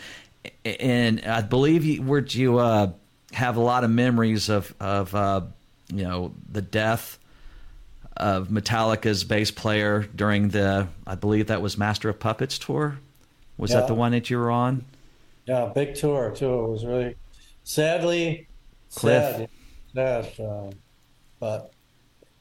[0.66, 2.92] and I believe you were you uh,
[3.34, 5.42] have a lot of memories of of uh,
[5.94, 7.20] you know the death
[8.16, 12.98] of Metallica's bass player during the I believe that was Master of Puppets tour.
[13.58, 14.86] Was that the one that you were on?
[15.50, 16.54] Yeah, big tour too.
[16.66, 17.16] It was really
[17.64, 18.50] sadly
[18.96, 19.42] Cliff.
[19.42, 19.50] sad,
[19.96, 20.72] sad uh,
[21.40, 21.74] but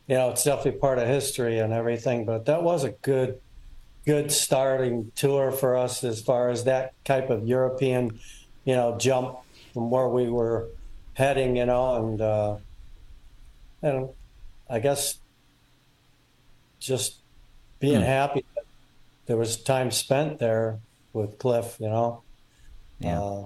[0.09, 2.27] you know it's definitely part of history and everything.
[2.27, 3.41] But that was a good,
[4.07, 8.21] good starting tour for us as far as that type of European,
[8.65, 9.39] you know, jump
[9.75, 10.71] from where we were
[11.15, 12.59] heading, you know, and uh,
[13.83, 14.11] and
[14.69, 15.21] I guess
[16.81, 17.23] just
[17.81, 18.03] being Hmm.
[18.03, 18.65] happy that
[19.27, 20.81] there was time spent there
[21.13, 22.25] with Cliff, you know.
[23.01, 23.21] Yeah.
[23.21, 23.45] Uh,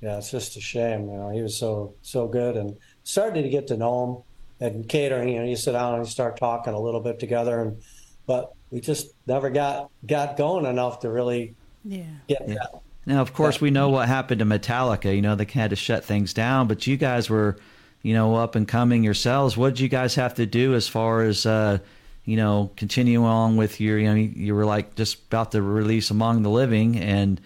[0.00, 1.30] yeah, it's just a shame, you know.
[1.30, 4.24] He was so so good, and started to get to know
[4.60, 5.28] him and catering.
[5.28, 7.82] You know, you sit down and you start talking a little bit together, and
[8.26, 12.02] but we just never got got going enough to really Yeah.
[12.28, 12.54] get Yeah.
[12.54, 12.80] that.
[13.06, 15.14] Now, of course, we know what happened to Metallica.
[15.14, 17.56] You know, they had to shut things down, but you guys were,
[18.02, 19.56] you know, up and coming yourselves.
[19.56, 21.78] What did you guys have to do as far as, uh,
[22.24, 26.10] you know, continue on with your, you know, you were like just about to release
[26.12, 27.40] Among the Living, and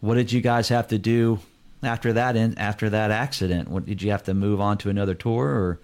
[0.00, 1.38] what did you guys have to do
[1.82, 2.36] after that?
[2.36, 5.80] In after that accident, what did you have to move on to another tour, or?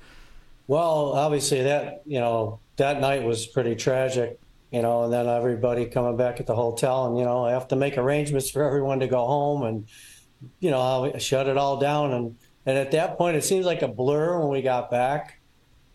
[0.66, 4.38] Well, obviously that you know that night was pretty tragic,
[4.70, 7.68] you know, and then everybody coming back at the hotel, and you know I have
[7.68, 9.86] to make arrangements for everyone to go home, and
[10.60, 13.82] you know I'll shut it all down, and and at that point it seems like
[13.82, 15.40] a blur when we got back,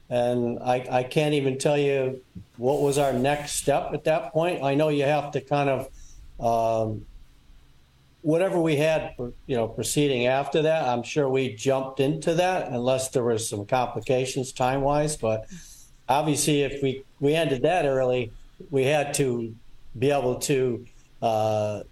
[0.10, 2.22] and I I can't even tell you
[2.58, 4.64] what was our next step at that point.
[4.64, 5.88] I know you have to kind of.
[6.40, 7.06] Um,
[8.22, 13.10] whatever we had, you know, proceeding after that, I'm sure we jumped into that unless
[13.10, 15.18] there was some complications time wise.
[15.18, 15.48] But
[16.08, 18.32] obviously, if we we ended that early,
[18.70, 19.56] we had to
[19.98, 20.86] be able to
[21.22, 21.84] uh,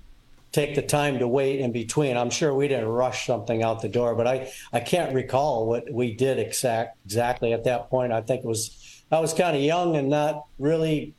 [0.52, 2.16] take the time to wait in between.
[2.18, 5.92] I'm sure we didn't rush something out the door, but I I can't recall what
[5.92, 8.14] we did exact exactly at that point.
[8.14, 11.14] I think it was I was kind of young and not really.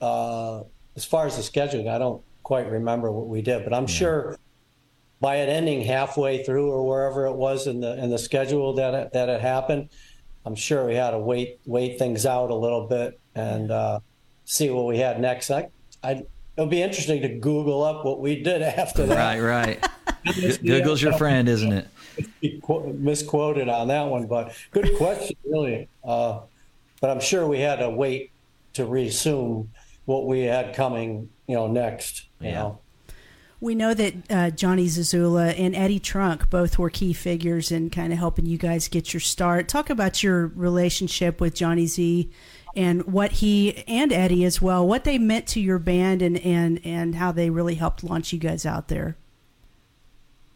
[0.00, 0.64] Uh,
[0.96, 4.38] as far as the scheduling, I don't quite remember what we did, but I'm sure
[5.20, 8.94] by it ending halfway through or wherever it was in the in the schedule that
[8.94, 9.88] it, that it happened,
[10.44, 14.00] I'm sure we had to wait wait things out a little bit and uh,
[14.44, 15.50] see what we had next.
[15.50, 15.68] I,
[16.02, 16.24] I
[16.56, 19.16] it'll be interesting to Google up what we did after that.
[19.16, 20.60] Right, right.
[20.62, 21.88] Google's your friend, isn't it?
[22.98, 25.88] Misquoted on that one, but good question, really.
[26.04, 26.40] Uh,
[27.00, 28.30] but I'm sure we had to wait
[28.74, 29.70] to resume
[30.04, 32.26] what we had coming, you know, next.
[32.42, 32.54] You Yeah.
[32.58, 32.78] know.
[33.60, 38.12] We know that uh, Johnny Zazula and Eddie Trunk both were key figures in kind
[38.12, 39.68] of helping you guys get your start.
[39.68, 42.28] Talk about your relationship with Johnny Z
[42.74, 46.80] and what he and Eddie as well, what they meant to your band and, and,
[46.82, 49.16] and how they really helped launch you guys out there.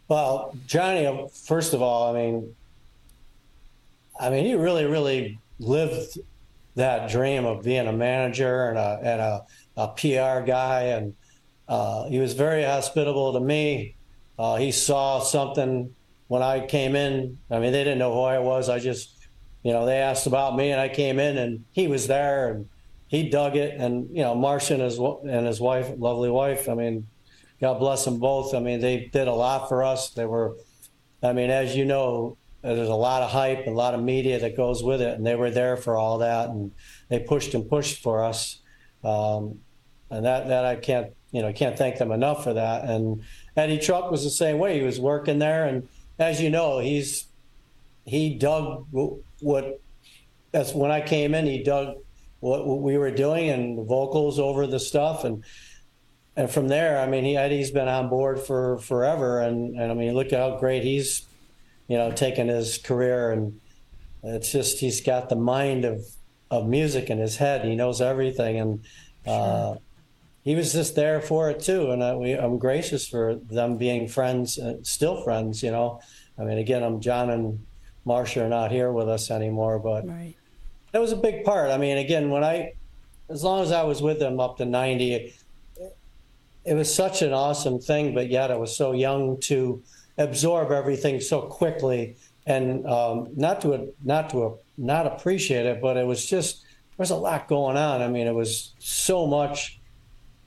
[0.08, 2.54] Well, Johnny, first of all, I mean,
[4.18, 6.18] I mean, he really, really lived
[6.74, 9.46] that dream of being a manager and a and a,
[9.76, 11.14] a PR guy, and
[11.68, 13.94] uh, he was very hospitable to me.
[14.38, 15.94] Uh, he saw something
[16.28, 17.38] when I came in.
[17.50, 18.68] I mean, they didn't know who I was.
[18.68, 19.16] I just,
[19.62, 22.68] you know, they asked about me, and I came in, and he was there, and
[23.08, 23.80] he dug it.
[23.80, 26.68] And you know, Marsha and his and his wife, lovely wife.
[26.68, 27.06] I mean,
[27.60, 28.54] God bless them both.
[28.54, 30.10] I mean, they did a lot for us.
[30.10, 30.56] They were,
[31.22, 34.56] I mean, as you know, there's a lot of hype, a lot of media that
[34.56, 36.72] goes with it, and they were there for all that, and
[37.08, 38.60] they pushed and pushed for us,
[39.04, 39.60] um,
[40.10, 42.84] and that that I can't, you know, I can't thank them enough for that.
[42.84, 43.22] And
[43.56, 44.78] Eddie Trunk was the same way.
[44.78, 47.26] He was working there, and as you know, he's
[48.04, 48.86] he dug
[49.40, 49.80] what.
[50.52, 51.44] That's when I came in.
[51.44, 51.96] He dug
[52.40, 55.44] what, we were doing and vocals over the stuff and
[56.36, 59.94] and from there, I mean, he Eddie's been on board for forever, and and I
[59.94, 61.26] mean, look at how great he's,
[61.88, 63.58] you know, taken his career, and
[64.22, 66.04] it's just he's got the mind of
[66.50, 67.64] of music in his head.
[67.64, 68.84] He knows everything, and
[69.26, 69.76] uh,
[70.46, 71.90] he was just there for it too.
[71.90, 75.60] And I, we, I'm gracious for them being friends, uh, still friends.
[75.60, 76.00] You know,
[76.38, 77.66] I mean, again, I'm John and
[78.06, 80.36] Marsha are not here with us anymore, but Right.
[80.92, 81.70] that was a big part.
[81.72, 82.74] I mean, again, when I,
[83.28, 85.34] as long as I was with them up to 90, it,
[86.64, 89.82] it was such an awesome thing, but yet I was so young to
[90.16, 92.14] absorb everything so quickly
[92.46, 97.10] and um, not to not to not appreciate it, but it was just there was
[97.10, 98.00] a lot going on.
[98.00, 99.80] I mean, it was so much.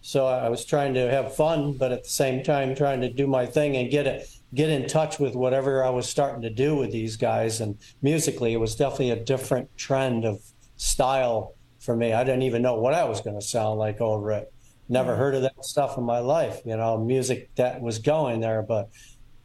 [0.10, 3.28] So I was trying to have fun, but at the same time trying to do
[3.28, 6.76] my thing and get it get in touch with whatever I was starting to do
[6.76, 7.62] with these guys.
[7.62, 10.42] And musically, it was definitely a different trend of
[10.78, 12.12] style for me.
[12.12, 14.52] I didn't even know what I was going to sound like over it.
[14.88, 15.18] Never mm.
[15.20, 18.90] heard of that stuff in my life, you know, music that was going there, but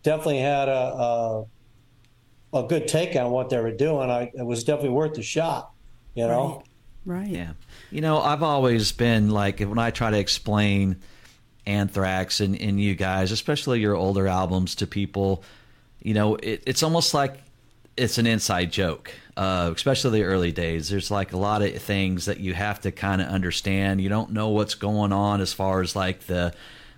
[0.02, 1.44] definitely had a a,
[2.54, 4.10] a good take on what they were doing.
[4.10, 5.72] I, it was definitely worth the shot,
[6.14, 6.56] you know.
[6.56, 6.68] Right.
[7.30, 7.52] Yeah.
[7.90, 10.96] You know, I've always been like, when I try to explain
[11.66, 15.42] Anthrax and, and you guys, especially your older albums to people,
[16.02, 17.38] you know, it, it's almost like
[17.96, 19.12] it's an inside joke.
[19.36, 20.88] uh, especially the early days.
[20.88, 24.00] There's like a lot of things that you have to kind of understand.
[24.00, 26.54] You don't know what's going on as far as like the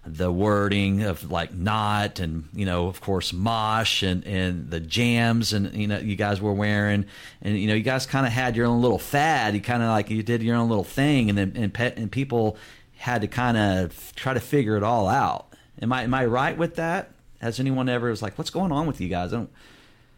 [0.09, 5.53] the wording of like not and you know of course mosh and and the jams
[5.53, 7.05] and you know you guys were wearing
[7.43, 9.89] and you know you guys kind of had your own little fad you kind of
[9.89, 12.57] like you did your own little thing and then and, pet, and people
[12.99, 15.49] had to kind of try to figure it all out
[15.83, 18.87] am i am i right with that has anyone ever was like what's going on
[18.87, 19.51] with you guys I don't,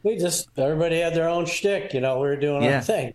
[0.03, 2.21] We just everybody had their own shtick, you know.
[2.21, 2.77] We were doing Yeah.
[2.77, 3.15] our thing.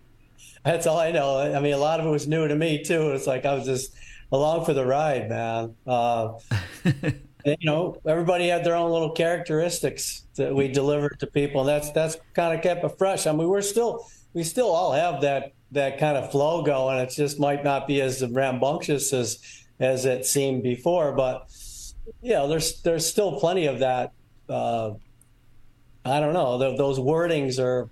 [0.65, 1.39] That's all I know.
[1.39, 3.12] I mean, a lot of it was new to me too.
[3.12, 3.93] It's like I was just
[4.33, 5.75] along for the ride, man.
[5.87, 6.33] Uh,
[7.45, 11.91] you know, everybody had their own little characteristics that we delivered to people, and that's
[11.91, 13.27] that's kind of kept it fresh.
[13.27, 16.97] I mean, we're still we still all have that that kind of flow going.
[16.97, 19.39] It just might not be as rambunctious as
[19.79, 21.47] as it seemed before, but
[22.21, 24.13] you know, there's there's still plenty of that.
[24.49, 24.93] Uh,
[26.03, 26.59] I don't know.
[26.59, 27.87] Th- those wordings are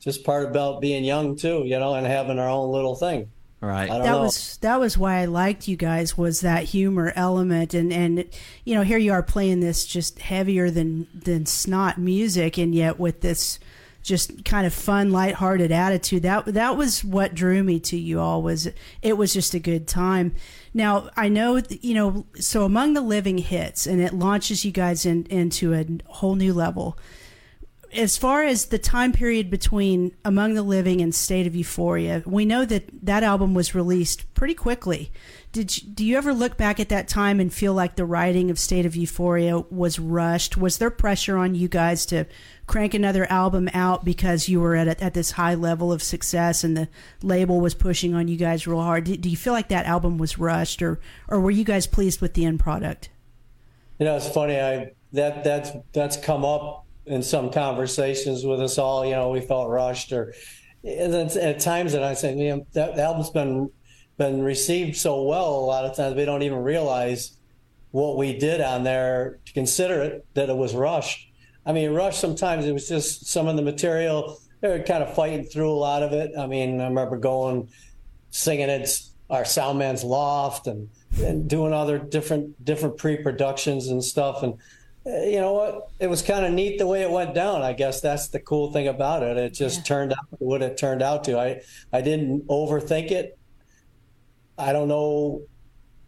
[0.00, 3.30] just part about being young too, you know, and having our own little thing.
[3.68, 3.88] Right.
[3.88, 4.22] That know.
[4.22, 7.74] was that was why I liked you guys was that humor element.
[7.74, 8.24] And and
[8.64, 12.98] you know here you are playing this just heavier than than snot music and yet
[12.98, 13.58] with this
[14.02, 16.22] just kind of fun lighthearted attitude.
[16.22, 18.68] That that was what drew me to you all was
[19.02, 20.34] it was just a good time.
[20.72, 25.04] Now I know you know so among the living hits and it launches you guys
[25.04, 26.98] in, into a whole new level
[27.92, 32.44] as far as the time period between Among the Living and State of Euphoria, we
[32.44, 35.10] know that that album was released pretty quickly.
[35.52, 38.50] Did you, do you ever look back at that time and feel like the writing
[38.50, 40.56] of State of Euphoria was rushed?
[40.56, 42.26] Was there pressure on you guys to
[42.66, 46.62] crank another album out because you were at a, at this high level of success
[46.62, 46.88] and the
[47.22, 49.04] label was pushing on you guys real hard?
[49.04, 52.20] Do, do you feel like that album was rushed, or or were you guys pleased
[52.20, 53.10] with the end product?
[53.98, 54.60] You know, it's funny.
[54.60, 59.04] I that that's that's come up in some conversations with us all.
[59.04, 60.32] You know, we felt rushed, or
[60.84, 63.70] and then at times that I say, you know, that the album's been
[64.16, 65.54] been received so well.
[65.56, 67.36] A lot of times we don't even realize
[67.90, 71.28] what we did on there to consider it that it was rushed.
[71.66, 72.20] I mean, rushed.
[72.20, 74.40] Sometimes it was just some of the material.
[74.60, 76.32] They were kind of fighting through a lot of it.
[76.38, 77.68] I mean, I remember going
[78.30, 78.88] singing at
[79.28, 80.88] our sound man's loft and,
[81.22, 84.54] and doing other different different pre-productions and stuff and
[85.06, 85.88] Uh, you know what?
[85.98, 87.62] It was kind of neat the way it went down.
[87.62, 89.36] I guess that's the cool thing about it.
[89.38, 91.38] It just turned out what it turned out to.
[91.38, 91.60] I
[91.92, 93.38] i didn't overthink it.
[94.58, 95.42] I don't know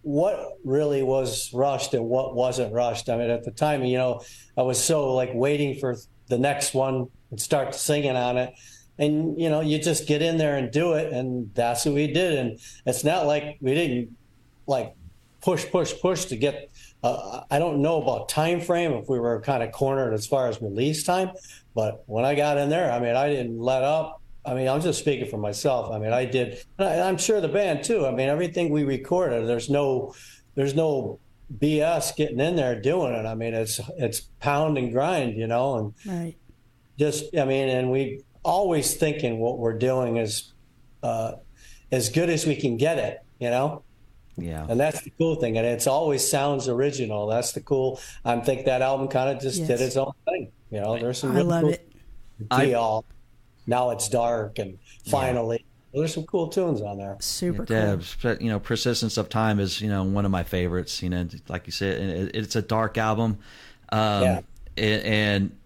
[0.03, 3.09] what really was rushed and what wasn't rushed.
[3.09, 4.21] I mean at the time you know
[4.59, 8.53] i was so like waiting for the next one and start singing on it.
[8.99, 12.09] And you know you just get in there and do it and that's what we
[12.09, 12.39] did.
[12.39, 14.15] And it's not like we didn't
[14.67, 14.95] like
[15.41, 16.71] push push push to get
[17.03, 20.49] uh, i don't know about time frame if we were kind of cornered as far
[20.49, 21.31] as release time
[21.75, 24.21] but when i got in there i mean i didn't let up.
[24.45, 25.93] I mean i'm just speaking for myself.
[25.93, 28.07] I mean i did and I, i'm sure the band too.
[28.07, 30.15] I mean everything we recorded there's no
[30.57, 31.21] there's no
[31.59, 33.25] bs getting in there doing it.
[33.27, 36.35] I mean it's it's pound and grind you know and Right.
[36.99, 40.53] just i mean and we always thinking what we're doing is
[41.05, 41.33] uh,
[41.93, 43.83] as good as we can get it you know
[44.37, 48.35] yeah and that's the cool thing and it's always sounds original that's the cool i
[48.41, 49.69] think that album kind of just Yes.
[49.69, 51.93] did its own thing you know there's some I really love cool it.
[52.51, 53.05] I- Deal.
[53.67, 57.77] now it's dark and finally there's some cool tunes on there Super cool.
[57.77, 61.03] Debs, but you know, persistence of time is you know one of my favorites.
[61.03, 63.37] You know, like you said, it, it's a dark album,
[63.91, 64.41] um, Yeah.
[64.79, 65.57] and, and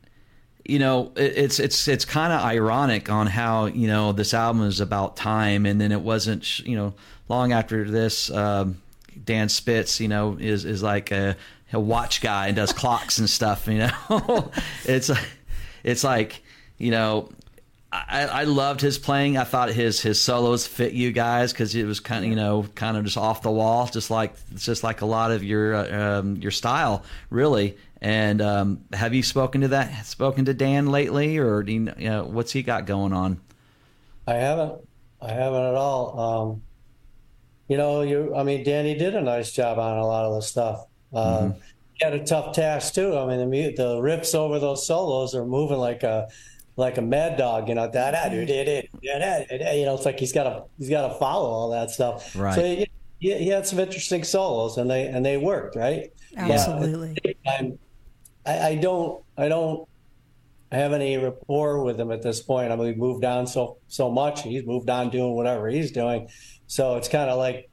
[0.65, 4.63] you know, it, it's it's it's kind of ironic on how you know this album
[4.65, 6.43] is about time, and then it wasn't.
[6.45, 6.95] sh- You know,
[7.29, 8.81] long after this, um,
[9.25, 11.37] Dan Spitz, you know, is is like a,
[11.73, 13.67] a watch guy and does clocks and stuff.
[13.67, 14.51] You know,
[14.85, 15.11] it's
[15.83, 16.43] it's like
[16.79, 17.31] you know
[17.93, 19.37] I, I loved his playing.
[19.39, 22.67] I thought his his solos fit you guys because it was kind of you know
[22.75, 25.75] kind of just off the wall, just like it's just like a lot of your
[25.75, 27.77] uh, um, your style, really.
[28.03, 32.53] And um, have you spoken to that spoken to Dan lately, or you know what's
[32.53, 33.41] he got going on?
[34.27, 34.89] i haven't
[35.23, 36.63] i haven't at all um,
[37.69, 40.43] you know you i mean danny did a nice job on a lot of the
[40.43, 41.51] stuff uh,
[41.95, 45.47] he had a tough task too i mean the, the riffs over those solos are
[45.47, 46.29] moving like a
[46.77, 49.73] like a mad dog, you know, da da do da da da da.
[49.73, 52.37] You know, it's like he's got to he's got to follow all that stuff.
[52.37, 52.55] Right.
[52.55, 52.87] So he,
[53.19, 56.13] he he had some interesting solos, and they and they worked, right?
[56.37, 57.37] Absolutely.
[57.47, 57.79] I'm,
[58.45, 59.89] I, I don't I don't
[60.71, 62.71] have any rapport with him at this point.
[62.71, 64.43] I mean, we've moved on so so much.
[64.43, 66.29] He's moved on doing whatever he's doing.
[66.67, 67.69] So it's kind of like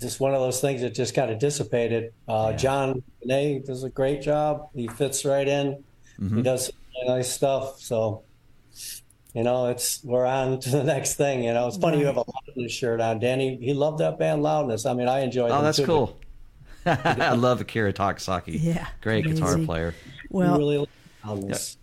[0.00, 2.12] just one of those things that just kind of dissipated.
[2.28, 2.56] Uh, Yeah.
[2.56, 4.68] Jon Donais does a great job.
[4.74, 5.82] He fits right in.
[6.18, 7.80] He does some really nice stuff.
[7.80, 8.22] So
[9.34, 11.42] you know, it's we're on to the next thing.
[11.42, 13.56] You know, it's funny you have a loudness shirt on, Danny.
[13.56, 14.86] He loved that band Loudness.
[14.86, 15.48] I mean, I enjoy.
[15.48, 16.16] Oh, them that's too, cool.
[16.86, 18.62] I love Akira Takasaki.
[18.62, 19.94] Yeah, great guitar player.
[20.30, 20.86] Well, really.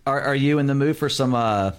[0.06, 1.72] Are are you in the mood for some uh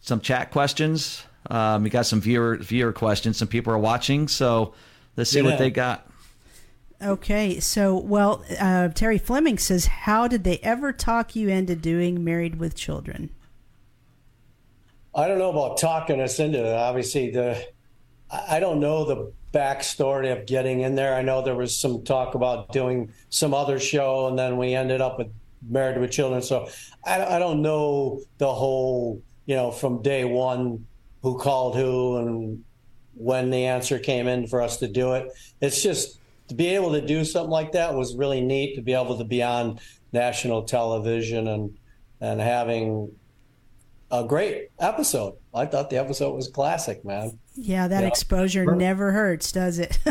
[0.00, 1.22] some chat questions?
[1.50, 3.36] Um, we got some viewer viewer questions.
[3.36, 4.74] Some people are watching, so
[5.16, 5.44] let's see Yeah.
[5.44, 6.08] what they got.
[7.02, 7.60] okay.
[7.60, 12.58] So, well, uh, Terry Fleming says, "How did they ever talk you into doing Married
[12.58, 13.30] with Children?"
[15.14, 16.72] I don't know about talking us into it.
[16.72, 17.56] Obviously, the
[18.30, 21.14] I I don't know the backstory of getting in there.
[21.14, 25.00] I know there was some talk about doing some other show, and then we ended
[25.00, 25.28] up with
[25.68, 26.42] Married with Children.
[26.42, 26.68] So
[27.04, 30.84] I, I don't know the whole, you know, from day one,
[31.26, 32.62] who called who and
[33.16, 35.28] when the answer came in for us to do it.
[35.60, 38.76] It's just to be able to do something like that was really neat.
[38.76, 39.80] To be able to be on
[40.12, 41.76] national television and
[42.20, 43.10] and having
[44.12, 45.34] a great episode.
[45.52, 47.36] I thought the episode was classic, man.
[47.56, 48.06] Yeah, that Yeah.
[48.08, 48.76] exposure Sure.
[48.76, 49.98] never hurts, does it?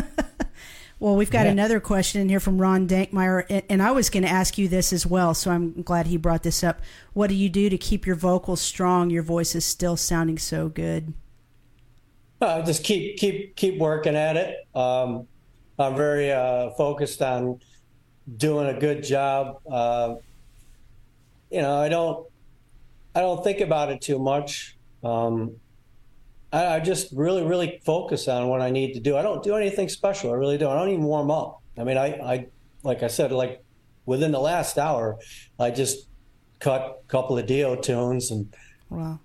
[0.98, 1.52] well, we've got Yeah.
[1.52, 4.92] another question in here from Ron Dankmeyer, and- I was going to ask you this
[4.92, 6.80] as well, so I'm glad he brought this up.
[7.12, 9.10] What do you do to keep your vocals strong?
[9.10, 11.12] Your voice is still sounding so good.
[12.40, 14.66] Uh, just keep keep keep working at it.
[14.74, 15.26] Um,
[15.78, 17.60] I'm very uh, focused on
[18.36, 19.56] doing a good job.
[19.70, 20.16] Uh,
[21.50, 22.26] you know, I don't
[23.14, 24.76] I don't think about it too much.
[25.02, 25.52] Um,
[26.56, 29.16] I, I just really really focus on what I need to do.
[29.16, 30.30] I don't do anything special.
[30.30, 30.72] I really don't.
[30.72, 31.62] I don't even warm up.
[31.78, 32.46] I mean, I, I
[32.82, 33.62] like I said, like
[34.06, 35.18] within the last hour,
[35.58, 36.08] I just
[36.58, 38.54] cut a couple of Dio tunes and
[38.90, 39.18] Wow.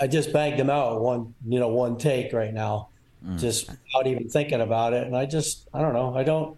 [0.00, 2.88] I just banged them out one, you know, one take right now,
[3.24, 3.38] mm.
[3.38, 5.06] just without even thinking about it.
[5.06, 6.56] And I just, I don't know, I don't,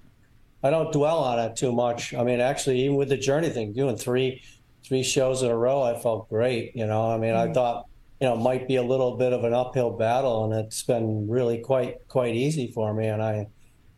[0.62, 2.14] I don't dwell on it too much.
[2.14, 4.42] I mean, actually, even with the journey thing, doing three,
[4.84, 6.76] three shows in a row, I felt great.
[6.76, 7.54] You know, I mean, I mm.
[7.54, 7.86] thought,
[8.22, 11.58] you know, might be a little bit of an uphill battle, and it's been really
[11.58, 13.08] quite, quite easy for me.
[13.08, 13.48] And I,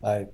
[0.02, 0.24] I,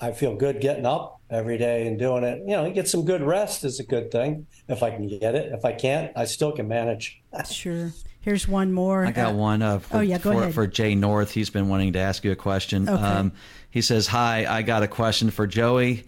[0.00, 2.40] I feel good getting up every day and doing it.
[2.40, 5.52] You know, get some good rest is a good thing if I can get it.
[5.52, 7.22] If I can't, I still can manage.
[7.48, 7.92] Sure.
[8.20, 9.06] Here's one more.
[9.06, 10.54] I got Uh, one uh, for, oh, yeah, go for, ahead.
[10.54, 11.30] for Jay North.
[11.30, 12.88] He's been wanting to ask you a question.
[12.88, 13.00] Okay.
[13.00, 13.30] Um,
[13.70, 16.04] he says, "Hi, I got a question for Joey.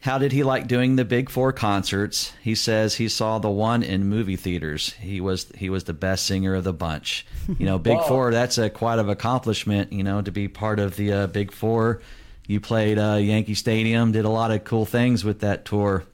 [0.00, 2.32] How did he like doing the Big Four concerts?
[2.40, 4.92] He says he saw the one in movie theaters.
[4.94, 7.26] He was he was the best singer of the bunch.
[7.58, 8.02] You know, Big Wow.
[8.04, 8.30] Four.
[8.30, 9.92] That's a quite of accomplishment.
[9.92, 12.00] You know, to be part of the uh, Big Four.
[12.46, 14.12] You played uh, Yankee Stadium.
[14.12, 16.04] Did a lot of cool things with that tour.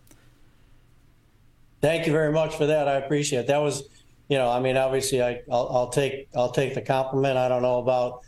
[1.81, 2.89] Thank you very much for that.
[2.89, 3.47] I appreciate it.
[3.49, 3.83] That was,
[4.29, 7.37] you know, I mean, obviously, I, I'll, I'll take I'll take the compliment.
[7.37, 8.23] I don't know about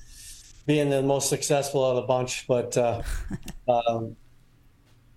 [0.66, 3.02] being the most successful of the bunch, but uh,
[3.68, 4.16] um,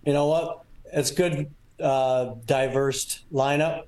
[0.06, 0.64] you know what?
[0.92, 3.84] It's good, uh, diverse lineup.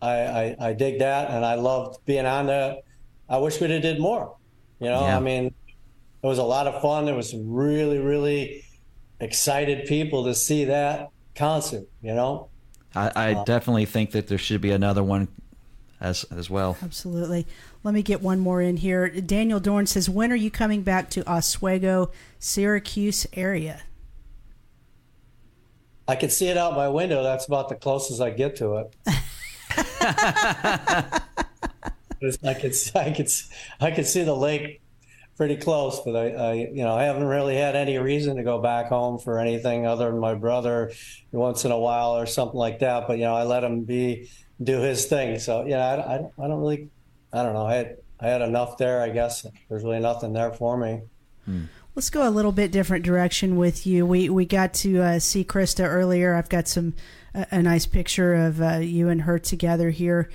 [0.00, 2.82] I, I I dig that, and I loved being on the.
[3.28, 4.36] I wish we'd have did more.
[4.78, 5.16] You know, Yeah.
[5.16, 7.06] I mean, it was a lot of fun.
[7.06, 8.64] There was really really
[9.20, 11.86] excited people to see that concert.
[12.02, 12.48] You know.
[12.94, 15.28] I, I definitely think that there should be another one
[16.00, 16.76] as as well.
[16.82, 17.46] Absolutely.
[17.82, 19.08] Let me get one more in here.
[19.08, 23.82] Daniel Dorn says, "When are you coming back to Oswego, Syracuse area?"
[26.08, 27.22] I can see it out my window.
[27.22, 28.96] That's about the closest I get to it.
[32.44, 33.28] I could, I could,
[33.80, 34.80] I could see the lake
[35.36, 38.60] pretty close, but I, I, you know, I haven't really had any reason to go
[38.60, 40.92] back home for anything other than my brother
[41.30, 43.06] once in a while or something like that.
[43.06, 44.30] But you know, I let him be
[44.62, 45.38] do his thing.
[45.38, 46.88] So yeah, I, I, don't- I don't really,
[47.32, 47.66] I don't know.
[47.66, 49.02] I had, I had enough there.
[49.02, 51.02] I guess there's really nothing there for me.
[51.44, 51.64] Hmm.
[51.96, 54.04] Let's go a little bit different direction with you.
[54.04, 56.34] We we got to uh, see Krista earlier.
[56.34, 56.92] I've got some
[57.34, 60.28] a, a nice picture of uh, you and her together here,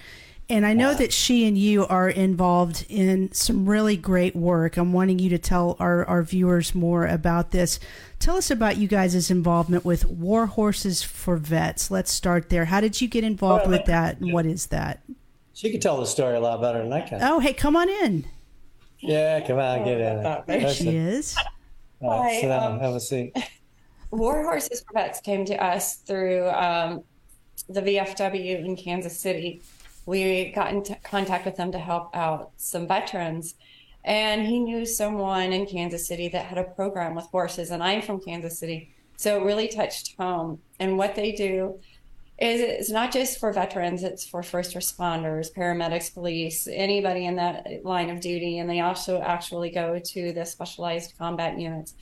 [0.49, 4.75] and I know that she and you are involved in some really great work.
[4.75, 7.79] I'm wanting you to tell our our viewers more about this.
[8.17, 11.91] Tell us about you guys' involvement with War Horses for Vets.
[11.91, 12.65] Let's start there.
[12.65, 15.03] How did you get involved with that, and what is that?
[15.53, 17.21] She could tell the story a lot better than I can.
[17.21, 18.25] Oh, hey, come on in.
[19.01, 20.23] Yeah, come on, get in.
[20.23, 20.95] There There she it.
[20.95, 21.35] is.
[22.01, 23.35] All right, Hi, sit down, um, have a seat.
[24.11, 27.03] War Horses for Vets came to us through um,
[27.69, 29.61] the VFW in Kansas City.
[30.05, 33.55] We got in t- contact with them to help out some veterans.
[34.03, 38.01] And he knew someone in Kansas City that had a program with horses, and I'm
[38.01, 38.93] from Kansas City.
[39.15, 40.59] So it really touched home.
[40.79, 41.79] And what they do
[42.41, 47.67] is it's not just for veterans, it's for first responders, paramedics, police, anybody in that
[47.83, 48.57] line of duty.
[48.57, 51.93] And they also actually go to the specialized combat units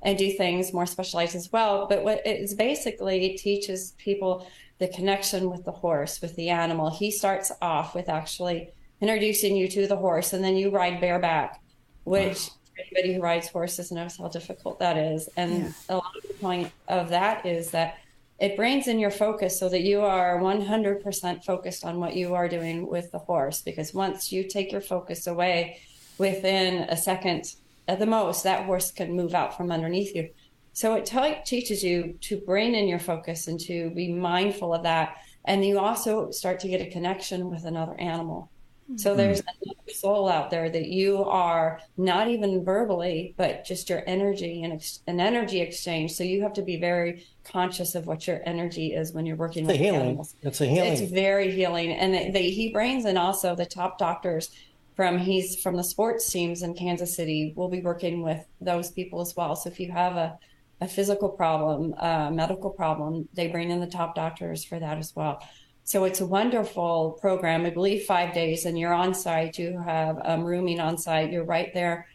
[0.00, 1.86] and do things more specialized as well.
[1.88, 4.46] But what it is basically it teaches people
[4.78, 6.88] the connection with the horse, with the animal.
[6.90, 8.70] He starts off with actually
[9.02, 11.60] introducing you to the horse, and then you ride bareback,
[12.04, 15.28] which anybody who rides horses knows how difficult that is.
[15.36, 15.72] And Yeah.
[15.90, 17.98] a lot of the point of that is that
[18.42, 22.48] it brings in your focus so that you are 100% focused on what you are
[22.48, 23.62] doing with the horse.
[23.62, 25.78] Because once you take your focus away,
[26.18, 27.54] within a second
[27.86, 30.28] at the most, that horse can move out from underneath you.
[30.72, 34.82] So it te- teaches you to bring in your focus and to be mindful of
[34.82, 35.18] that.
[35.44, 38.50] And you also start to get a connection with another animal.
[38.96, 39.16] So hmm.
[39.16, 44.62] there's another soul out there that you are not even verbally, but just your energy
[44.62, 46.12] and ex- an energy exchange.
[46.12, 49.64] So you have to be very conscious of what your energy is when you're working
[49.64, 50.00] It's with healing.
[50.00, 50.34] animals.
[50.42, 50.92] It's a healing.
[50.92, 54.50] It's very healing, and they, they, he brings in also the top doctors
[54.94, 57.52] from he's from the sports teams in Kansas City.
[57.56, 59.56] We'll be working with those people as well.
[59.56, 60.38] So if you have a
[60.82, 65.14] a physical problem, a medical problem, they bring in the top doctors for that as
[65.14, 65.40] well.
[65.84, 67.66] So it's a wonderful program.
[67.66, 69.58] I believe five days, and you're on site.
[69.58, 71.32] You have um, rooming on site.
[71.32, 72.06] You're right there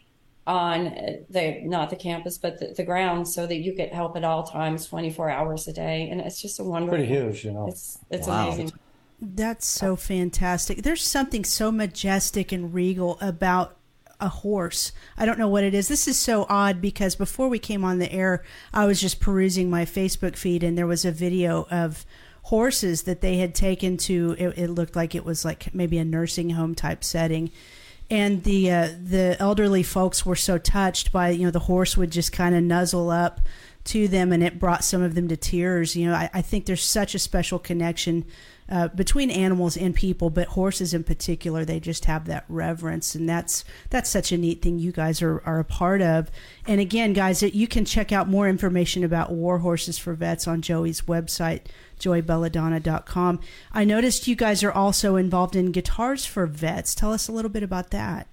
[0.46, 4.16] on uh, the not the campus, but the, the grounds, so that you get help
[4.16, 6.08] at all times, 24 hours a day.
[6.10, 6.96] And it's just a wonderful.
[6.96, 7.68] Pretty huge, you know.
[7.68, 8.48] It's it's Wow.
[8.48, 8.72] amazing.
[9.20, 10.82] That's so fantastic.
[10.82, 13.76] There's something so majestic and regal about
[14.20, 14.92] a horse.
[15.16, 15.88] I don't know what it is.
[15.88, 19.70] This is so odd because before we came on the air, I was just perusing
[19.70, 22.04] my Facebook feed and there was a video of
[22.48, 26.04] horses that they had taken to it, it looked like it was like maybe a
[26.04, 27.50] nursing home type setting.
[28.10, 32.10] And the uh, the elderly folks were so touched by you know the horse would
[32.10, 33.40] just kind of nuzzle up
[33.84, 35.94] to them and it brought some of them to tears.
[35.94, 38.24] You know i, I think there's such a special connection
[38.70, 43.26] uh, between animals and people but horses in particular they just have that reverence and
[43.26, 46.30] that's that's such a neat thing you guys are, are a part of.
[46.66, 50.62] And again guys you can check out more information about war horses for vets on
[50.62, 51.60] joey's website
[51.98, 53.40] joeybelladonna.com
[53.72, 57.50] i noticed you guys are also involved in guitars for vets tell us a little
[57.50, 58.26] bit about that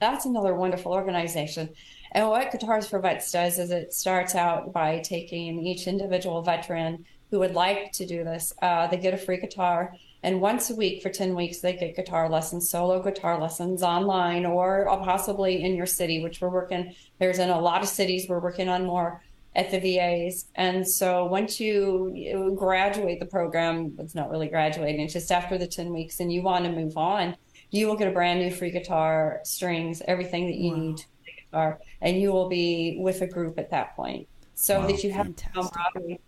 [0.00, 1.68] That's another wonderful organization.
[2.10, 7.04] And what Guitars for Vets does is it starts out by taking each individual veteran
[7.30, 8.52] who would like to do this.
[8.60, 11.94] Uh, they get a free guitar, and once a week for 10 weeks, they get
[11.94, 16.94] guitar lessons, solo guitar lessons online or possibly in your city, which we're working.
[17.20, 19.22] There's in a lot of cities, we're working on more
[19.54, 20.46] at the VAs.
[20.54, 25.66] And so once you, graduate the program, it's not really graduating, it's just after the
[25.66, 27.36] 10 weeks, and you want to move on,
[27.70, 31.34] you will get a brand new free guitar, strings, everything that you need to play
[31.50, 34.86] guitar, and you will be with a group at that point, so Wow.
[34.86, 36.20] that you have camaraderie.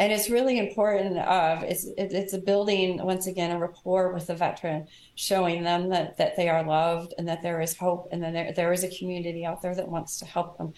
[0.00, 1.18] And it's really important.
[1.18, 6.16] Of it's it's a building once again a rapport with the veteran, showing them that
[6.18, 8.88] that they are loved and that there is hope and that there there is a
[8.96, 10.72] community out there that wants to help them.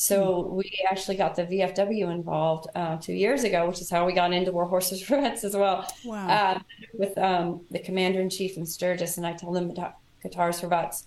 [0.00, 4.14] So we actually got the VFW involved uh, two years ago, which is how we
[4.14, 6.26] got into War Horses Vets as well Wow.
[6.26, 6.58] uh,
[6.94, 10.68] with um, the commander in chief in Sturgis, and I told them about guitars for
[10.68, 11.06] vets,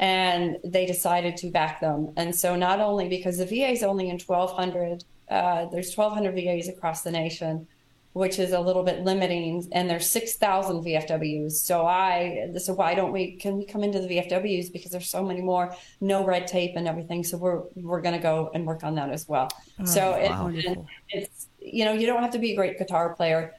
[0.00, 2.12] and they decided to back them.
[2.16, 6.66] And so not only because the VA is only in 1,200, uh, there's 1,200 VAs
[6.68, 7.68] across the nation,
[8.14, 11.52] which is a little bit limiting, and there's 6,000 VFWs.
[11.52, 13.36] So I, so why don't we?
[13.36, 16.88] Can we come into the VFWs because there's so many more, no red tape and
[16.88, 17.22] everything.
[17.24, 19.48] So we're we're going to go and work on that as well.
[19.80, 20.46] Oh, so wow.
[20.46, 23.52] and it's you know you don't have to be a great guitar player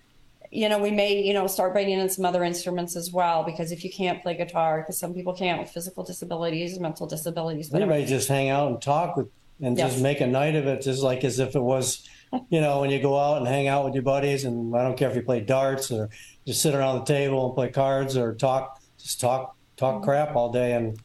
[0.51, 3.74] you know, we may, you know, start bringing in some other instruments as well, because
[3.74, 7.91] if you can't play guitar, because some people can't with physical disabilities, mental disabilities, whatever.
[7.91, 9.28] Everybody just hang out and talk with,
[9.62, 9.91] and Yes.
[9.91, 12.08] just make a night of it, just like as if it was,
[12.49, 14.43] you know, when you go out and hang out with your buddies.
[14.45, 16.09] And I don't care if you play darts or
[16.45, 20.03] just sit around the table and play cards or talk, just talk, talk mm-hmm.
[20.03, 20.99] crap all day, and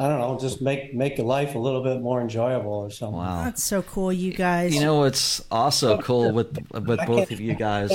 [0.00, 3.18] I don't know, just make make your life a little bit more enjoyable or something.
[3.18, 3.44] Wow.
[3.44, 4.74] That's so cool, you guys.
[4.74, 7.90] You know what's also oh, cool with with both of you guys?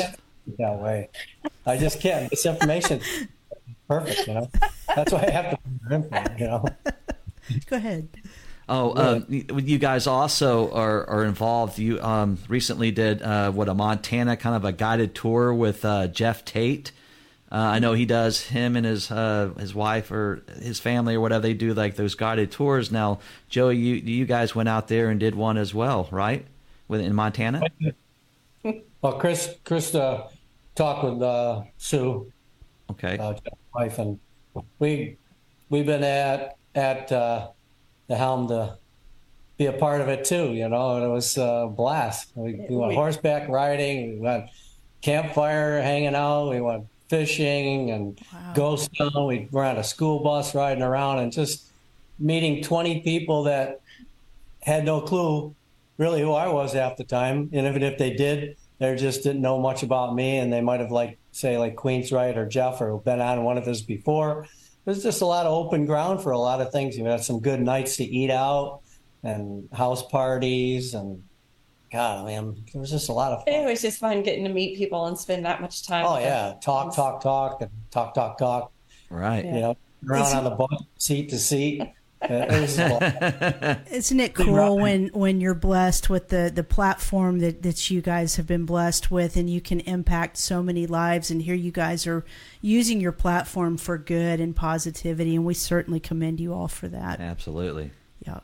[0.60, 1.10] that way.
[1.66, 2.30] I just can't.
[2.30, 3.02] This information,
[3.88, 4.28] perfect.
[4.28, 4.52] You know,
[4.96, 6.38] that's why I have to.
[6.38, 6.66] You know,
[7.68, 8.08] Go ahead.
[8.68, 11.78] Oh, uh, you you guys also are, are involved.
[11.78, 16.08] You um, recently did uh, what a Montana kind of a guided tour with uh,
[16.08, 16.92] Geoff Tate.
[17.52, 21.20] Uh, I know he does him and his uh, his wife or his family or
[21.22, 22.92] whatever they do like those guided tours.
[22.92, 26.44] Now, Joey, you you guys went out there and did one as well, right?
[26.88, 27.62] With in Montana.
[29.02, 30.28] well, Chris, Chris, uh,
[30.74, 32.32] talked with uh, Sue,
[32.90, 33.18] Okay.
[33.20, 34.20] uh, Geoff's wife, and
[34.80, 35.18] we
[35.70, 37.50] we've been at at uh,
[38.08, 38.78] the helm to
[39.58, 40.54] be a part of it too.
[40.54, 42.32] You know, and it was a blast.
[42.36, 44.50] We, we went horseback riding, we went
[45.02, 48.20] campfire hanging out, we went fishing and
[48.56, 49.28] ghost town.
[49.28, 51.68] We were on a school bus riding around and just
[52.18, 53.82] meeting twenty people that
[54.62, 55.54] had no clue
[55.98, 57.50] really who I was half the time.
[57.54, 60.38] And even if they did, they just didn't know much about me.
[60.38, 63.66] And they might have like, say, like Queensrÿche or Geoff or been on one of
[63.66, 64.48] his before.
[64.86, 66.98] There's just a lot of open ground for a lot of things.
[66.98, 68.82] You've had some good nights to eat out
[69.24, 71.24] and house parties and
[71.92, 73.54] God, man, it was just a lot of fun.
[73.54, 76.06] It was just fun getting to meet people and spend that much time.
[76.06, 78.72] Oh yeah, talk, talk, talk, and talk, talk, talk.
[79.10, 79.46] Right.
[79.46, 79.78] You know,
[80.08, 81.82] around on the bus, seat to seat.
[82.22, 83.88] Uh, it was a lot.
[83.92, 88.38] Isn't it cool when when you're blessed with the the platform that that you guys
[88.38, 91.30] have been blessed with, and you can impact so many lives?
[91.30, 92.26] And here you guys are
[92.62, 97.20] using your platform for good and positivity, and we certainly commend you all for that.
[97.20, 97.92] Absolutely.
[98.26, 98.40] Yeah,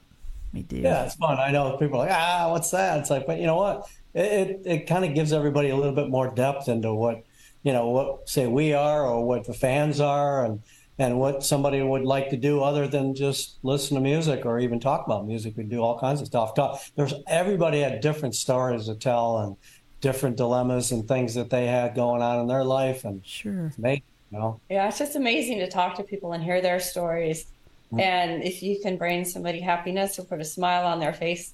[0.53, 0.77] we do.
[0.77, 1.39] Yeah, it's fun.
[1.39, 2.99] I know people are like, ah, what's that?
[2.99, 3.89] It's like, but you know what?
[4.13, 7.23] It it, it kind of gives everybody a little bit more depth into what
[7.63, 10.61] you know what say we are or what the fans are and
[10.99, 14.79] and what somebody would like to do other than just listen to music or even
[14.79, 15.55] talk about music.
[15.57, 16.53] We do all kinds of stuff.
[16.53, 16.79] Talk.
[16.95, 19.57] There's everybody had different stories to tell and
[20.01, 23.67] different dilemmas and things that they had going on in their life and Sure.
[23.67, 24.59] it's amazing, you know.
[24.69, 27.45] Yeah, it's just amazing to talk to people and hear their stories.
[27.87, 27.99] Mm-hmm.
[27.99, 31.53] And if you can bring somebody happiness or put a smile on their face,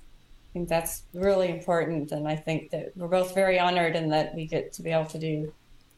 [0.49, 2.11] I think that's really important.
[2.11, 5.05] And I think that we're both very honored in that we get to be able
[5.07, 5.53] to do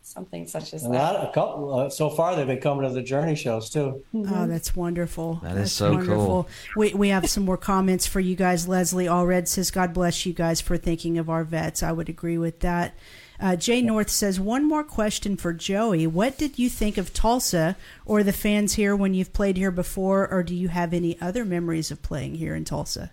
[0.10, 1.30] something such as A lot, that.
[1.30, 1.74] a couple.
[1.80, 4.04] Uh, so far, they've been coming to the Journey shows too.
[4.14, 5.36] Oh, that's wonderful.
[5.44, 6.50] That is that's so cool.
[6.76, 8.68] We we have some more comments for you guys.
[8.68, 12.38] Leslie Allred says, "God bless you guys for thinking of our vets." I would agree
[12.38, 12.94] with that.
[13.42, 16.06] Uh, Jay North says, "One more question for Joey.
[16.08, 20.28] What did you think of Tulsa or the fans here when you've played here before,
[20.28, 23.12] or do you have any other memories of playing here in Tulsa?"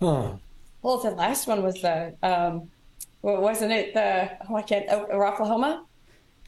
[0.00, 0.32] Huh.
[0.82, 2.68] Well, the last one was the, um,
[3.24, 5.80] what wasn't it the, oh, I can't, oh, Rocklahoma?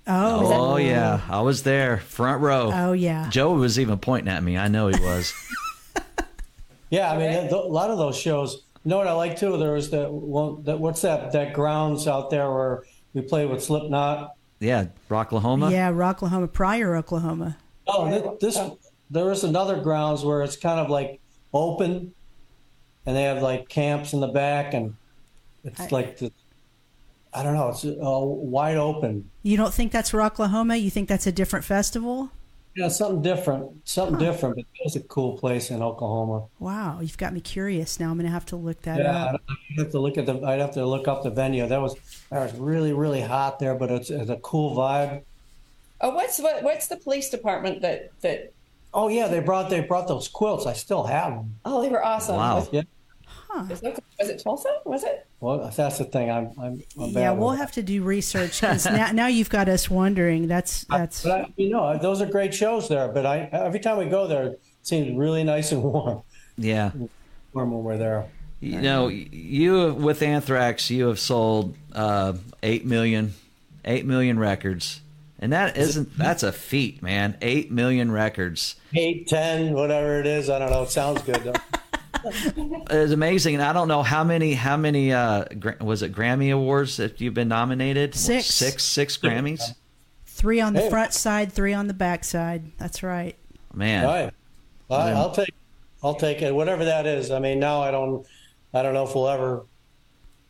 [0.07, 2.71] Oh, Oh yeah, I was there, front row.
[2.73, 3.29] oh yeah.
[3.31, 4.57] Joe was even pointing at me.
[4.59, 5.33] I know he was.
[6.89, 8.63] Yeah, I mean, th- a lot of those shows.
[8.85, 9.57] You know what I like too?
[9.57, 10.63] There was that one.
[10.63, 11.33] That what's that?
[11.33, 14.35] That grounds out there where we played with Slipknot.
[14.61, 15.73] yeah, Rocklahoma.
[15.73, 17.57] Yeah, Rocklahoma, Pryor Oklahoma.
[17.89, 18.57] Oh, th- this
[19.11, 21.21] there is another grounds where it's kind of like
[21.53, 22.15] open,
[23.05, 24.95] and they have like camps in the back, and
[25.65, 26.31] it's I- like the,
[27.37, 29.31] I don't know, it's uh, wide open.
[29.43, 30.81] You don't think that's Rocklahoma?
[30.81, 32.31] You think that's a different festival?
[32.75, 34.57] Yeah, something different, something different.
[34.57, 36.47] But it's a cool place in Oklahoma.
[36.59, 38.01] Wow, you've got me curious.
[38.01, 39.07] Now I'm going to have to look that up.
[39.07, 39.43] Yeah, up.
[39.49, 40.43] I'd have to look at the.
[40.43, 41.67] I'd have to look up the venue.
[41.67, 41.95] That was
[42.31, 45.23] that was really really hot there, but it's, it's a cool vibe.
[46.01, 48.53] Oh, what's, what, what's the police department that, that,
[48.93, 50.67] Oh yeah, they brought they brought those quilts.
[50.67, 51.57] I still have them.
[51.65, 52.37] oh, they were awesome.
[52.37, 52.67] Wow.
[52.71, 52.85] Was,
[53.57, 53.69] Yeah.
[53.69, 54.69] was it, was it Tulsa?
[54.85, 55.27] Was it?
[55.41, 56.31] Well, that's the thing.
[56.31, 56.51] I'm.
[56.61, 57.57] I'm, I'm bad Yeah, we'll it.
[57.59, 60.49] have to do research 'cause now, now you've got us wondering.
[60.49, 63.09] That's that's But I, you know, those are great shows there.
[63.09, 66.23] But I every time we go there, it seems really nice and warm.
[66.59, 66.93] Yeah.
[67.53, 68.27] Warm when we're there.
[68.61, 72.33] You know, you with Anthrax, you have sold uh,
[72.63, 73.35] eight million,
[73.85, 75.03] eight million records,
[75.39, 77.37] and that isn't that's a feat, man.
[77.43, 80.49] Eight million records Eight, ten, whatever it is.
[80.49, 80.83] I don't know.
[80.85, 81.53] It sounds good though.
[82.91, 85.45] is amazing, and I don't know how many how many uh,
[85.81, 88.15] was it Grammy awards that you've been nominated?
[88.15, 89.75] Six, six, six six, six Grammys.
[90.27, 90.91] three on the Hey.
[90.91, 92.71] front side, three on the back side.
[92.79, 93.37] That's right.
[93.75, 94.33] Man, All right.
[94.91, 95.53] I, I'll take.
[96.03, 96.55] I'll take it.
[96.55, 97.31] Whatever that is.
[97.31, 98.27] I mean, now I don't.
[98.73, 99.65] I don't know if we'll ever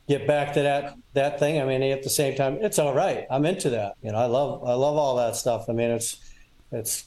[0.09, 1.61] get back to that that thing.
[1.61, 3.27] I mean, at the same time, it's all right.
[3.31, 3.95] I'm into that.
[4.03, 5.69] You know, I love I love all that stuff.
[5.69, 6.19] I mean, it's
[6.73, 7.07] it's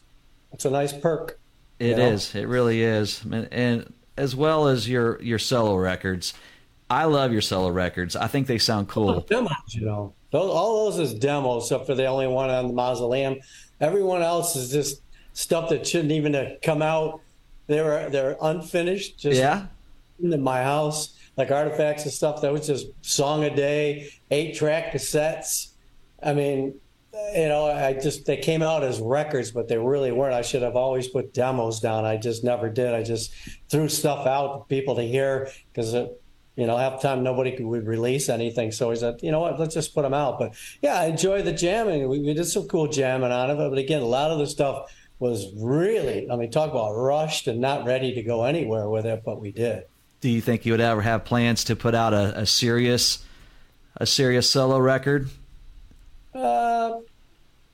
[0.51, 1.39] it's a nice perk.
[1.79, 2.33] It you is.
[2.35, 3.23] It really is.
[3.23, 6.33] And, and as well as your your solo records,
[6.89, 8.15] I love your solo records.
[8.15, 9.09] I think they sound cool.
[9.09, 10.13] Oh, demos, you know.
[10.31, 13.39] Those, all those is demos, except for the only one on the mausoleum.
[13.79, 15.01] Everyone else is just
[15.33, 17.21] stuff that shouldn't even have come out.
[17.67, 19.67] They were they're unfinished, just Yeah.
[20.21, 22.41] in my house, like artifacts and stuff.
[22.41, 25.69] That was just song a day, eight track cassettes.
[26.21, 26.75] I mean,
[27.35, 30.33] you know, I just they came out as records, but they really weren't.
[30.33, 32.05] I should have always put demos down.
[32.05, 32.93] I just never did.
[32.93, 33.33] I just
[33.69, 37.65] threw stuff out for people to hear because you know half the time nobody could
[37.65, 38.71] would release anything.
[38.71, 40.39] So I said, you know what, let's just put them out.
[40.39, 42.07] But yeah, I enjoy the jamming.
[42.09, 44.91] We, we did some cool jamming on it, but again, a lot of the stuff
[45.19, 49.23] was really, I mean, talk about rushed and not ready to go anywhere with it,
[49.25, 49.83] but we did.
[50.21, 53.23] Do you think you would ever have plans to put out a, a serious
[53.97, 55.29] a serious solo record?
[56.33, 56.99] Uh,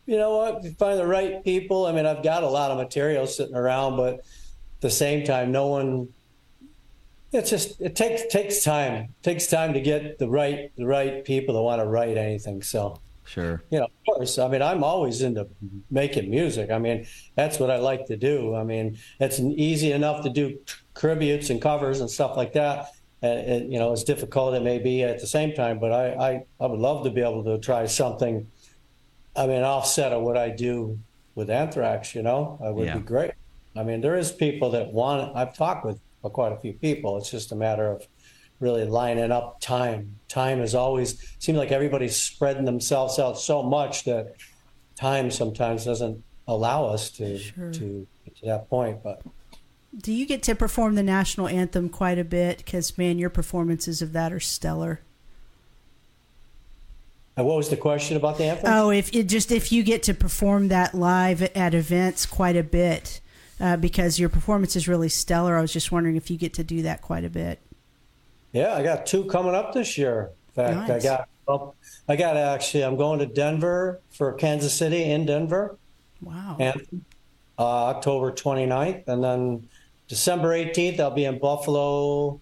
[0.05, 0.63] you know what?
[0.63, 1.85] You find the right people.
[1.85, 4.21] I mean, I've got a lot of material sitting around, but at
[4.81, 6.09] the same time, no one.
[7.31, 8.93] It's just it takes takes time.
[8.93, 12.61] It takes time to get the right the right people that want to write anything.
[12.61, 13.63] So Sure.
[13.71, 14.37] you know, of course.
[14.37, 15.47] I mean, I'm always into
[15.89, 16.69] making music.
[16.69, 18.55] I mean, that's what I like to do.
[18.55, 20.59] I mean, it's easy enough to do
[20.95, 22.91] tributes and covers and stuff like that.
[23.21, 26.13] And, and you know, as difficult it may be at the same time, but I,
[26.13, 28.47] I, I would love to be able to try something.
[29.35, 30.99] I mean, offset of what I do
[31.35, 32.15] with Anthrax.
[32.15, 32.97] You know, it would Yeah.
[32.97, 33.31] be great.
[33.75, 35.35] I mean, there is people that want.
[35.35, 37.17] I've talked with uh, quite a few people.
[37.17, 38.07] It's just a matter of
[38.61, 40.17] really lining up time.
[40.29, 44.33] Time is always seems like everybody's spreading themselves out so much that
[44.95, 47.71] time sometimes doesn't allow us to Sure.
[47.73, 49.03] to get to that point.
[49.03, 49.21] But
[49.97, 52.57] Do you get to perform the national anthem quite a bit?
[52.59, 55.01] Because man, your performances of that are stellar.
[57.37, 58.71] And what was the question about the anthem?
[58.71, 62.63] Oh, if it just if you get to perform that live at events quite a
[62.63, 63.19] bit,
[63.59, 65.57] uh, because your performance is really stellar.
[65.57, 67.59] I was just wondering if you get to do that quite a bit.
[68.51, 70.31] Yeah, I got two coming up this year.
[70.49, 71.05] In fact, Nice.
[71.05, 71.75] I got well,
[72.07, 72.83] I got actually.
[72.83, 75.77] I'm going to Denver for Kansas City in Denver,
[76.21, 76.55] Wow.
[76.59, 77.03] and
[77.59, 79.67] uh, October 29th, and then
[80.07, 82.39] December 18th I'll be in Buffalo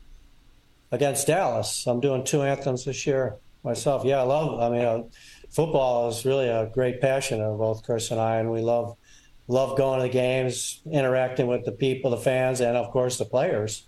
[0.91, 1.88] against Dallas.
[1.88, 4.03] I'm doing two anthems this year myself.
[4.05, 4.59] Yeah, I love.
[4.59, 5.03] I mean, uh,
[5.49, 8.97] football is really a great passion of both Chris and I, and we love
[9.47, 13.26] love going to the games, interacting with the people, the fans, and of course the
[13.26, 13.84] players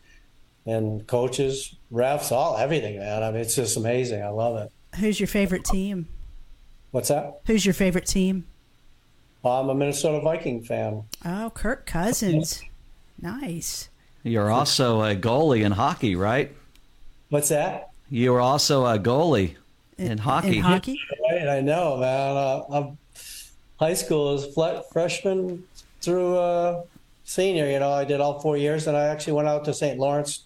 [0.65, 3.23] and coaches, refs, all everything, man.
[3.23, 4.23] I mean, it's just amazing.
[4.23, 4.71] I love it.
[4.99, 6.07] Who's your favorite team?
[6.91, 7.41] What's that?
[7.45, 8.45] Who's your favorite team?
[9.43, 11.03] I'm a Minnesota Viking fan.
[11.23, 12.63] Oh, Kirk Cousins.
[13.21, 13.89] Nice.
[14.23, 16.55] You're also a goalie in hockey, right?
[17.29, 17.91] What's that?
[18.09, 19.55] You were also a goalie
[19.97, 20.57] in hockey.
[20.57, 20.99] In hockey?
[21.31, 22.37] Right, I know, man.
[22.37, 22.97] Uh, I'm,
[23.77, 25.63] high school is fle- freshman
[26.01, 26.83] through uh,
[27.23, 27.69] senior.
[27.69, 29.99] You know, I did all four years, and I actually went out to St.
[29.99, 30.45] Lawrence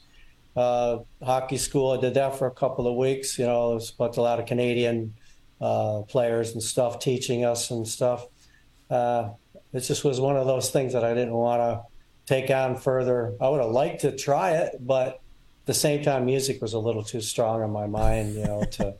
[0.55, 1.91] uh, hockey school.
[1.91, 3.37] I did that for a couple of weeks.
[3.37, 5.13] You know, there's but a lot of Canadian
[5.61, 8.25] uh, players and stuff teaching us and stuff.
[8.89, 9.29] Uh,
[9.73, 11.81] it just was one of those things that I didn't want to
[12.25, 13.35] take on further.
[13.39, 16.79] I would have liked to try it, but at the same time, music was a
[16.79, 18.95] little too strong in my mind, you know, to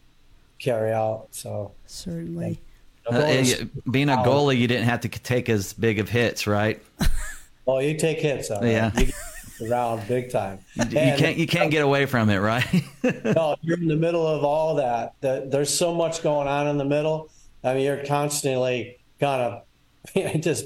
[0.60, 1.28] carry out.
[1.32, 2.62] So Certainly.
[3.10, 6.10] I'm Uh, going to- being a goalie, you didn't have to take as big of
[6.10, 6.80] hits, right?
[7.68, 8.89] oh, you take hits on Yeah.
[8.89, 8.99] that.
[8.99, 10.60] You get around big time.
[10.78, 10.86] You
[11.18, 12.66] can't you can't get away from it, right?
[13.24, 15.14] no, you're in the middle of all that.
[15.22, 17.30] The- There's so much going on in the middle.
[17.64, 20.66] I mean, you're constantly kind of just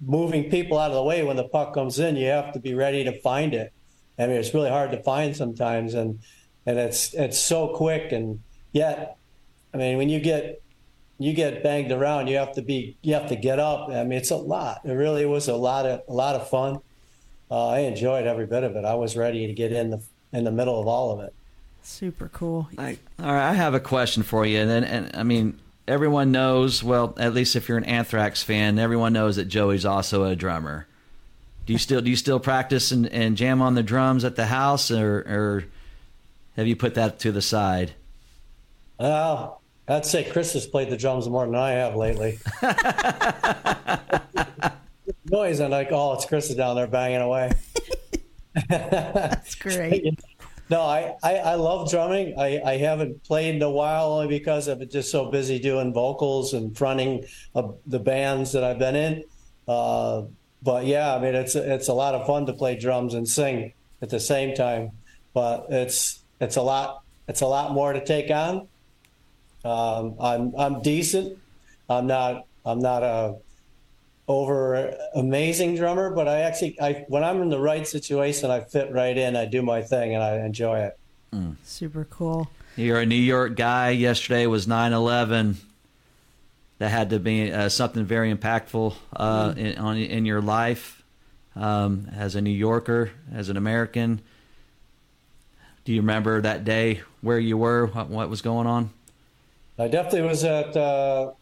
[0.00, 2.16] moving people out of the way when the puck comes in.
[2.16, 3.72] You have to be ready to find it.
[4.18, 6.18] I mean, it's really hard to find sometimes, and
[6.66, 8.40] and it's it's so quick, and
[8.72, 9.16] yet,
[9.74, 10.62] I mean, when you get
[11.18, 13.90] you get banged around, you have to be you have to get up.
[13.90, 14.80] I mean, it's a lot.
[14.84, 16.78] It really was a lot of a lot of fun.
[17.50, 18.84] Uh, I enjoyed every bit of it.
[18.84, 20.00] I was ready to get in the
[20.32, 21.34] in the middle of all of it.
[21.82, 22.68] Super cool.
[22.78, 25.58] I, all right, I have a question for you, and then, and I mean,
[25.88, 26.84] everyone knows.
[26.84, 30.86] Well, at least if you're an Anthrax fan, everyone knows that Joey's also a drummer.
[31.66, 34.46] Do you still do you still practice and, and jam on the drums at the
[34.46, 35.64] house, or, or
[36.56, 37.92] have you put that to the side?
[39.00, 42.38] Well, I'd say Chris has played the drums more than I have lately.
[45.24, 47.52] Noise and like, oh, it's Chris is down there banging away.
[48.68, 50.20] That's great.
[50.70, 52.38] No, I, I, I love drumming.
[52.38, 55.92] I, I haven't played in a while only because I've been just so busy doing
[55.92, 57.24] vocals and fronting
[57.56, 59.24] uh, the bands that I've been in.
[59.66, 60.26] Uh,
[60.62, 63.72] but yeah, I mean, it's it's a lot of fun to play drums and sing
[64.00, 64.92] at the same time.
[65.34, 68.68] But it's it's a lot it's a lot more to take on.
[69.64, 71.38] Um, I'm I'm decent.
[71.88, 73.36] I'm not I'm not a
[74.28, 78.92] over amazing drummer, but I actually I when I'm in the right situation, I fit
[78.92, 79.36] right in.
[79.36, 80.98] I do my thing and I enjoy it.
[81.64, 82.50] Super cool.
[82.76, 83.90] You're a New York guy.
[83.90, 85.56] Yesterday was 9/11.
[86.78, 91.02] That had to be uh, something very impactful uh, in, on in your life
[91.54, 94.20] um, as a New Yorker, as an American.
[95.84, 97.86] Do you remember that day where you were?
[97.86, 98.90] What, what was going on?
[99.80, 101.32] I definitely was at uh,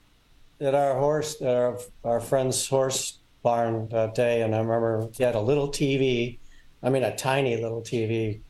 [0.61, 5.35] at our horse, our, our friend's horse barn that day, and I remember he had
[5.35, 6.39] a little TV.
[6.81, 8.41] I mean, a tiny little TV.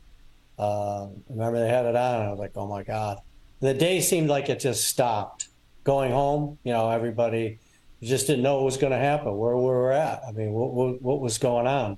[0.58, 3.20] Uh, I remember they had it on, and I was like, "Oh my god!"
[3.60, 5.48] The day seemed like it just stopped.
[5.84, 7.58] Going home, you know, everybody
[8.02, 10.20] just didn't know what was going to happen, where we were at.
[10.28, 11.96] I mean, what, what what was going on?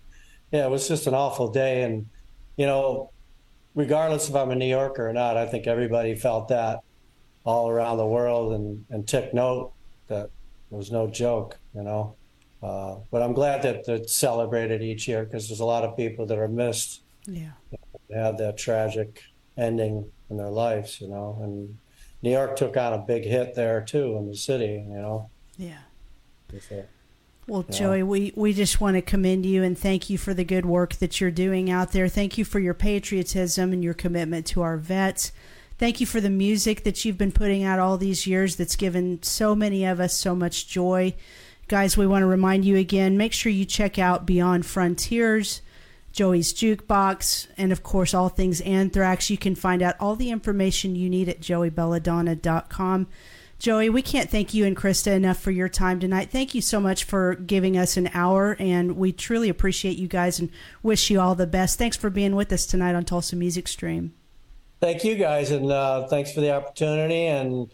[0.53, 2.07] Yeah, it was just an awful day, and
[2.57, 3.11] you know,
[3.75, 6.85] regardless if I'm a New Yorker or not, I think everybody felt that
[7.51, 9.73] all around the world and, and took note
[10.07, 10.27] that
[10.71, 12.15] it was no joke, you know.
[12.63, 16.27] Uh, but I'm glad that it's celebrated each year because there's a lot of people
[16.27, 17.53] that are missed Yeah.
[18.15, 19.23] have that tragic
[19.57, 21.39] ending in their lives, you know.
[21.43, 21.77] And
[22.23, 25.29] New York took on a big hit there too in the city, you know.
[25.57, 25.79] Yeah.
[27.49, 27.77] Well, Yeah.
[27.77, 30.95] Joey, we, we just want to commend you and thank you for the good work
[30.97, 32.09] that you're doing out there.
[32.09, 35.33] Thank you for your patriotism and your commitment to our vets.
[35.81, 39.23] Thank you for the music that you've been putting out all these years that's given
[39.23, 41.15] so many of us so much joy.
[41.69, 45.63] guys, we want to remind you again make sure you check out Beyond Frontiers,
[46.13, 49.31] Joey's Jukebox, and of course, all things Anthrax.
[49.31, 53.07] You can find out all the information you need at joeybelladonna.com.
[53.59, 56.31] Joey, we can't thank you and Krista enough for your time tonight.
[56.31, 60.41] Thank you so much for giving us an hour, and we truly appreciate you guys
[60.41, 60.51] and
[60.83, 61.79] wish you all the best.
[61.79, 64.13] Thanks for being with us tonight on Tulsa Music Stream.
[64.81, 67.27] Thank you guys, and uh, thanks for the opportunity.
[67.27, 67.71] And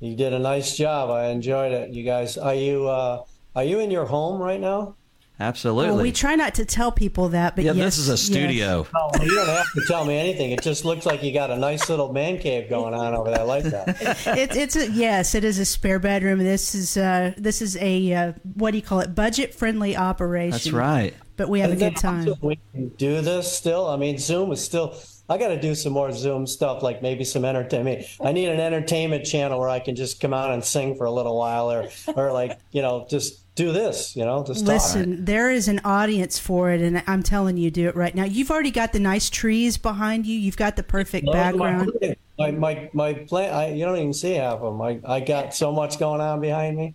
[0.00, 1.10] you did a nice job.
[1.10, 1.90] I enjoyed it.
[1.90, 4.96] You guys, are you uh, are you in your home right now?
[5.40, 5.92] Absolutely.
[5.92, 8.22] Well, we try not to tell people that, but yeah, yes, this is a yes.
[8.22, 8.86] studio.
[8.92, 10.50] Oh, well, you don't have to tell me anything.
[10.50, 13.40] It just looks like you got a nice little man cave going on over there.
[13.40, 13.88] I like that.
[14.36, 16.40] it, it's a yes, it is a spare bedroom.
[16.40, 19.14] This is uh, this is a uh, what do you call it?
[19.14, 20.50] Budget friendly operation.
[20.50, 21.14] That's right.
[21.36, 22.34] But we have a And then good time.
[22.40, 23.86] We can do this still.
[23.86, 24.96] I mean, Zoom is still.
[25.30, 28.06] I got to do some more Zoom stuff, like maybe some entertainment.
[28.20, 31.10] I need an entertainment channel where I can just come out and sing for a
[31.10, 34.16] little while, or or like you know just do this.
[34.16, 34.74] You know, just talk.
[34.74, 38.24] Listen, there is an audience for it, and I'm telling you, do it right now.
[38.24, 40.38] You've already got the nice trees behind you.
[40.38, 42.16] You've got the perfect Those are my background.
[42.38, 42.58] Plants.
[42.60, 43.52] My my my plant.
[43.54, 44.80] I, you don't even see half of them.
[44.82, 46.94] I, I got so much going on behind me.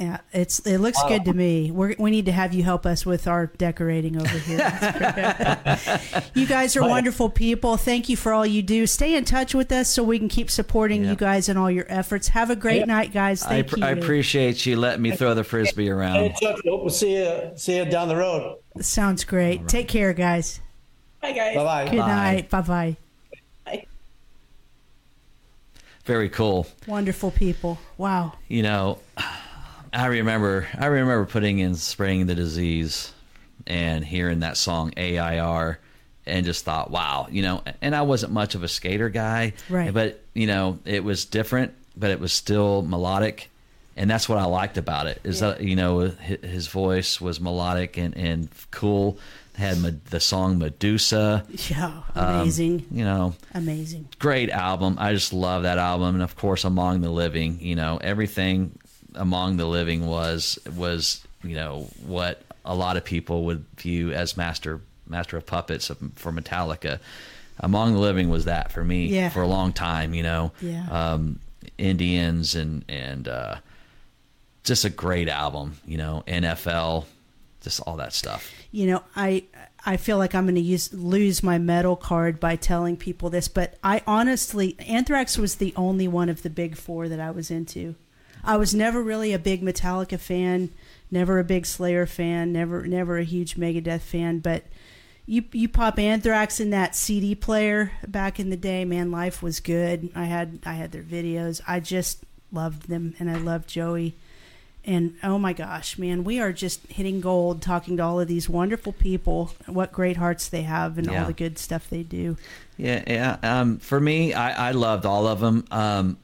[0.00, 1.70] Yeah, it's it looks good to me.
[1.70, 4.58] We're, we need to have you help us with our decorating over here.
[6.34, 7.76] you guys are wonderful people.
[7.76, 8.86] Thank you for all you do.
[8.86, 11.10] Stay in touch with us so we can keep supporting Yeah.
[11.10, 12.28] you guys and all your efforts.
[12.28, 12.88] Have a great Yep.
[12.88, 13.42] night, guys.
[13.44, 13.84] I, Thank pr- you.
[13.84, 16.34] I appreciate you letting me throw the frisbee Hey, around.
[16.36, 18.58] Chuck, we'll see you see you down the road.
[18.80, 19.68] Sounds great.
[19.68, 20.60] Take care, guys.
[21.22, 21.56] Hi guys.
[21.56, 21.84] Bye bye.
[21.90, 22.06] Good Bye.
[22.06, 22.50] night.
[22.50, 22.96] Bye bye.
[26.04, 26.66] Very cool.
[26.86, 27.78] Wonderful people.
[27.96, 28.34] Wow.
[28.48, 28.98] You know,
[29.92, 33.12] I remember I remember putting in Spreading the Disease
[33.66, 35.78] and hearing that song AIR
[36.26, 39.92] and just thought, wow, you know, and I wasn't much of a skater guy, Right.
[39.92, 43.50] But you know, it was different, but it was still melodic,
[43.96, 45.20] and that's what I liked about it.
[45.24, 49.18] Is that you know his voice was melodic and and cool.
[49.56, 52.02] Had the song Medusa, Yeah.
[52.16, 52.86] um, Amazing.
[52.90, 54.08] you know, Amazing.
[54.18, 54.96] great album.
[54.98, 57.60] I just love that album, and of course, Among the Living.
[57.60, 58.76] You know, everything
[59.14, 64.36] Among the Living was was you know what a lot of people would view as
[64.36, 66.98] master master of puppets for Metallica.
[67.60, 69.28] Among the Living was that for me Yeah.
[69.28, 70.14] for a long time.
[70.14, 70.84] You know, Yeah.
[70.90, 71.38] um,
[71.78, 73.56] Indians and and uh,
[74.64, 75.76] just a great album.
[75.86, 77.04] You know, NFL,
[77.60, 78.52] just all that stuff.
[78.70, 79.42] you know i
[79.86, 83.48] i feel like i'm going to use lose my metal card by telling people this
[83.48, 87.50] but i honestly anthrax was the only one of the big four that i was
[87.50, 87.94] into
[88.44, 90.68] i was never really a big metallica fan
[91.10, 94.64] never a big slayer fan never never a huge megadeth fan but
[95.24, 99.58] you you pop anthrax in that cd player back in the day man life was
[99.60, 104.14] good i had i had their videos i just loved them and i loved joey
[104.86, 108.48] and oh my gosh, man, we are just hitting gold talking to all of these
[108.48, 111.20] wonderful people, what great hearts they have, and Yeah.
[111.22, 112.36] all the good stuff they do.
[112.76, 113.36] Yeah, yeah.
[113.42, 115.64] Um, for me, I, I loved all of them.
[115.70, 116.16] Um,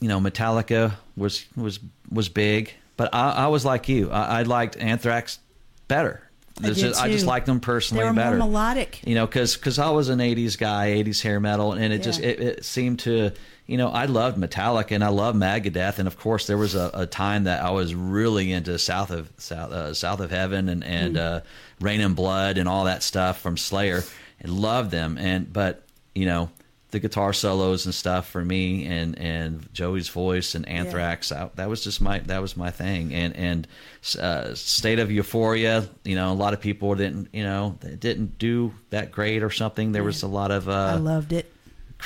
[0.00, 1.78] you know, Metallica was was
[2.10, 4.10] was big, but I, I was like you.
[4.10, 5.38] I, I liked Anthrax
[5.88, 6.22] better.
[6.62, 8.36] I is- I just liked them They personally were better.
[8.38, 9.00] more melodic.
[9.06, 12.20] you know, because because I was an '80s guy, '80s hair metal, and it just
[12.20, 13.32] it, it seemed to,
[13.66, 16.90] you know, I loved Metallica and I loved Megadeth, and of course there was a,
[16.94, 20.84] a time that I was really into South of South uh, South of Heaven and
[20.84, 21.20] and Mm.
[21.20, 21.40] uh,
[21.80, 24.02] Raining Blood and all that stuff from Slayer,
[24.40, 25.82] and loved them, and but
[26.14, 26.48] you know
[26.92, 31.68] the guitar solos and stuff for me and and Joey's voice and Anthrax I, that
[31.68, 33.12] was just my that was my thing.
[33.12, 33.68] And and
[34.18, 38.72] uh, State of Euphoria you know a lot of people didn't you know didn't do
[38.90, 39.90] that great or something.
[39.90, 41.52] There was a lot of I uh, loved it.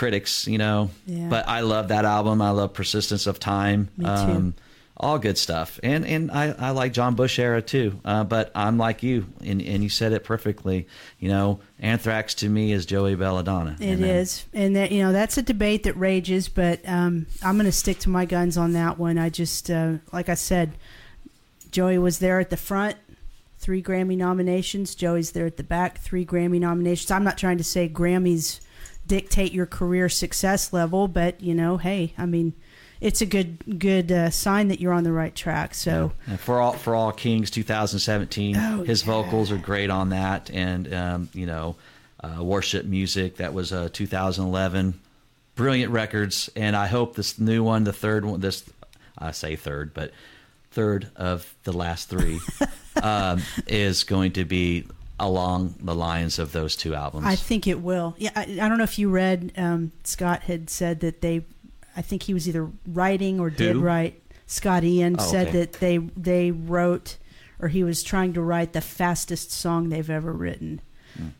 [0.01, 1.28] Critics you know Yeah.
[1.28, 4.11] but I love that album I love Persistence of Time Me too.
[4.11, 4.55] um
[4.96, 8.76] all good stuff and and I, I like John Bush era too uh, but I'm
[8.78, 10.86] like you and and you said it perfectly
[11.18, 15.12] you know Anthrax to me is Joey Belladonna It And, is, and that you know
[15.12, 18.72] that's a debate that rages, but um, I'm going to stick to my guns on
[18.74, 19.16] that one.
[19.16, 20.72] I just, uh, like I said,
[21.70, 22.96] Joey was there at the front,
[23.59, 24.94] three Grammy nominations.
[24.94, 27.11] Joey's there at the back, three Grammy nominations.
[27.11, 28.61] I'm not trying to say Grammys
[29.11, 32.52] dictate your career success level, but you know, hey, I mean,
[33.00, 35.74] it's a good good uh, sign that you're on the right track.
[35.74, 39.06] So And for all for all Kings 2017, Oh, his yeah.
[39.12, 41.74] vocals are great on that, and um, you know,
[42.22, 44.94] uh, worship music that was uh, 2011,
[45.56, 48.64] brilliant records, and I hope this new one, the third one, this
[49.18, 50.12] I say third, but
[50.70, 52.38] third of the last three,
[53.02, 54.84] um, is going to be
[55.20, 57.26] along the lines of those two albums.
[57.26, 58.14] I think it will.
[58.18, 59.52] Yeah, I, I don't know if you read.
[59.56, 61.44] Um, Scott had said that they,
[61.96, 64.20] I think he was either writing or did write.
[64.46, 65.58] Scott Ian Oh, said okay.
[65.58, 67.18] that they they wrote
[67.60, 70.80] or he was trying to write the fastest song they've ever written.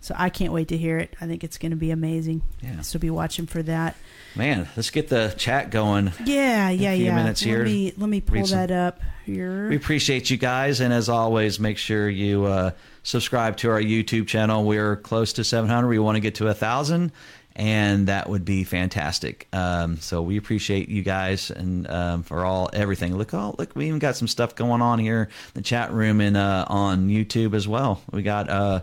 [0.01, 1.15] So I can't wait to hear it.
[1.23, 2.43] I think it's going to be amazing.
[2.61, 2.83] Yeah.
[2.83, 3.97] So be watching for that.
[4.37, 6.13] Man, let's get the chat going.
[6.25, 7.15] Yeah, yeah, a few yeah.
[7.15, 7.59] minutes here.
[7.59, 9.69] Let me let me pull some- that up here.
[9.69, 12.73] We appreciate you guys, and as always, make sure you uh,
[13.03, 14.65] subscribe to our YouTube channel.
[14.65, 15.89] We're close to 700.
[15.89, 17.13] We want to get to a thousand,
[17.57, 19.49] and that would be fantastic.
[19.53, 23.17] Um, so we appreciate you guys and um, for all everything.
[23.17, 26.21] Look, oh, look, we even got some stuff going on here in the chat room
[26.21, 28.03] and uh, on YouTube as well.
[28.13, 28.83] We got uh,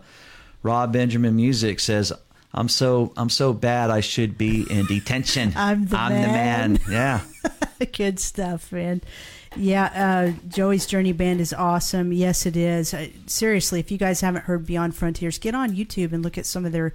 [0.64, 2.14] Rob Benjamin Music says.
[2.54, 3.92] I'm so I'm so bad.
[3.92, 5.54] I should be in detention.
[5.56, 6.74] I'm the I'm man.
[6.74, 7.26] the man.
[7.80, 7.86] Yeah.
[7.92, 9.02] Good stuff, man.
[9.56, 9.86] Yeah,
[10.36, 12.12] uh, Joey's Journey Band is awesome.
[12.12, 12.94] Yes, it is.
[12.94, 16.46] Uh, seriously, if you guys haven't heard Beyond Frontiers, get on YouTube and look at
[16.46, 16.94] some of their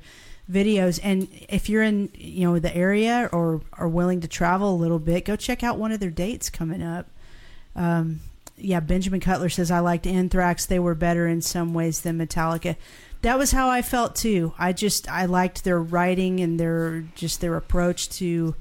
[0.51, 1.01] videos.
[1.03, 4.99] And if you're in, you know, the area or are willing to travel a little
[4.99, 7.09] bit, go check out one of their dates coming up.
[7.75, 8.21] Um,
[8.57, 10.67] yeah, Benjamin Cutler says I liked Anthrax.
[10.67, 12.77] They were better in some ways than Metallica.
[13.23, 14.53] That was how I felt too.
[14.59, 18.55] I just I liked their writing and their just their approach to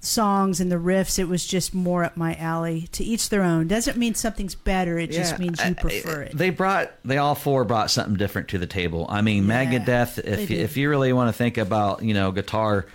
[0.00, 1.18] songs and the riffs.
[1.18, 2.88] It was just more up my alley.
[2.92, 3.66] To each their own.
[3.68, 4.98] Doesn't mean something's better.
[4.98, 6.36] It just means you prefer it.
[6.36, 9.06] They brought they all four brought something different to the table.
[9.08, 10.18] I mean, Yeah, Megadeth.
[10.24, 12.86] If you, if you really want to think about you know guitar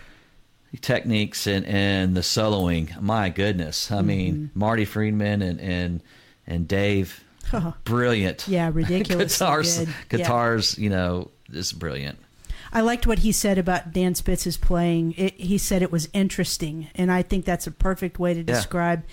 [0.80, 3.92] techniques and and the soloing, my goodness.
[3.92, 4.60] I mean, Mm-hmm.
[4.60, 6.04] Marty Friedman and and
[6.48, 7.24] and Dave,
[7.84, 8.48] brilliant.
[8.48, 9.34] yeah, ridiculous.
[9.40, 9.88] guitars, good.
[9.88, 10.18] Yeah.
[10.18, 10.78] guitars.
[10.78, 12.18] You know, is brilliant.
[12.74, 15.14] I liked what he said about Dan Spitz's playing.
[15.18, 19.04] It, he said it was interesting, and I think that's a perfect way to describe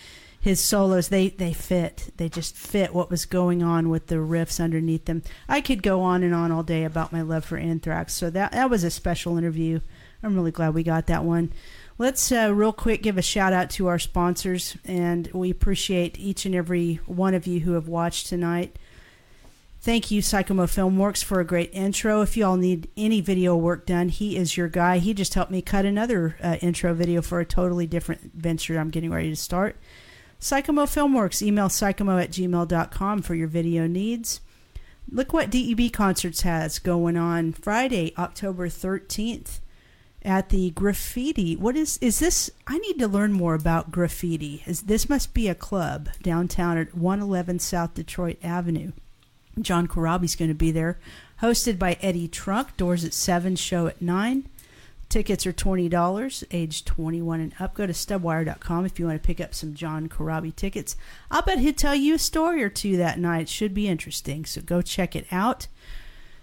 [0.41, 1.09] his solos.
[1.09, 2.13] They they fit.
[2.17, 5.23] They just fit what was going on with the riffs underneath them.
[5.49, 8.15] I could go on and on all day about my love for Anthrax.
[8.15, 9.81] So that that was a special interview.
[10.23, 11.53] I'm really glad we got that one.
[11.97, 16.47] Let's uh, real quick give a shout out to our sponsors, and we appreciate each
[16.47, 18.79] and every one of you who have watched tonight.
[19.81, 22.21] Thank you, Psychomo Filmworks, for a great intro.
[22.21, 24.99] If you all need any video work done, he is your guy.
[24.99, 28.91] He just helped me cut another uh, intro video for a totally different venture I'm
[28.91, 29.77] getting ready to start.
[30.41, 34.41] Psychomo Filmworks, email psychomo at gmail.com for your video needs.
[35.11, 39.61] Look what DEB Concerts has going on Friday, October 13th
[40.23, 41.57] at the graffiti.
[41.57, 42.51] What is is this?
[42.67, 44.63] I need to learn more about graffiti.
[44.67, 48.93] Is this must be a club downtown at 111 South Detroit Avenue.
[49.63, 50.99] John Corabi's going to be there,
[51.43, 52.77] hosted by Eddie Trunk.
[52.77, 54.49] Doors at seven, show at nine.
[55.09, 57.75] Tickets are twenty dollars, age twenty-one and up.
[57.75, 60.97] Go to stubwire.com if you want to pick up some John Corabi tickets.
[61.31, 63.49] I'll bet he'll tell you a story or two that night.
[63.49, 65.67] Should be interesting, so go check it out.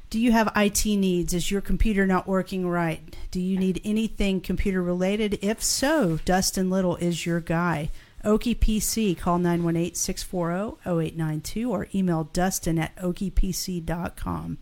[0.09, 1.33] Do you have IT needs?
[1.33, 3.15] Is your computer not working right?
[3.31, 5.37] Do you need anything computer related?
[5.41, 7.89] If so, Dustin Little is your guy.
[8.25, 14.57] Okie PC, call 918 640 0892 or email dustin at okiepc.com.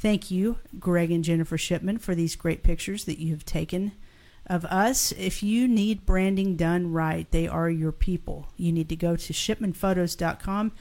[0.00, 3.92] Thank you, Greg and Jennifer Shipman, for these great pictures that you have taken
[4.46, 5.12] of us.
[5.12, 8.48] If you need branding done right, they are your people.
[8.56, 10.72] You need to go to shipmanphotos.com,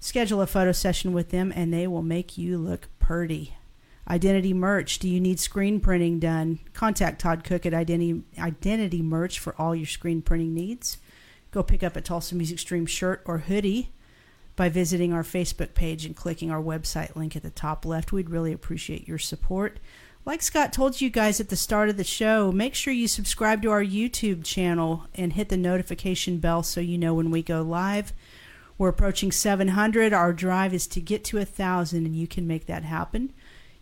[0.00, 3.54] schedule a photo session with them, and they will make you look purty.
[4.08, 4.98] Identity merch.
[4.98, 6.58] Do you need screen printing done?
[6.74, 10.98] Contact Todd Cook at Identity, Identity Merch for all your screen printing needs.
[11.54, 13.92] Go pick up a Tulsa Music Stream shirt or hoodie
[14.56, 18.10] by visiting our Facebook page and clicking our website link at the top left.
[18.10, 19.78] We'd really appreciate your support.
[20.24, 23.62] Like Scott told you guys at the start of the show, make sure you subscribe
[23.62, 27.62] to our YouTube channel and hit the notification bell so you know when we go
[27.62, 28.12] live.
[28.76, 30.12] We're approaching 700.
[30.12, 33.32] Our drive is to get to a 1,000, and you can make that happen.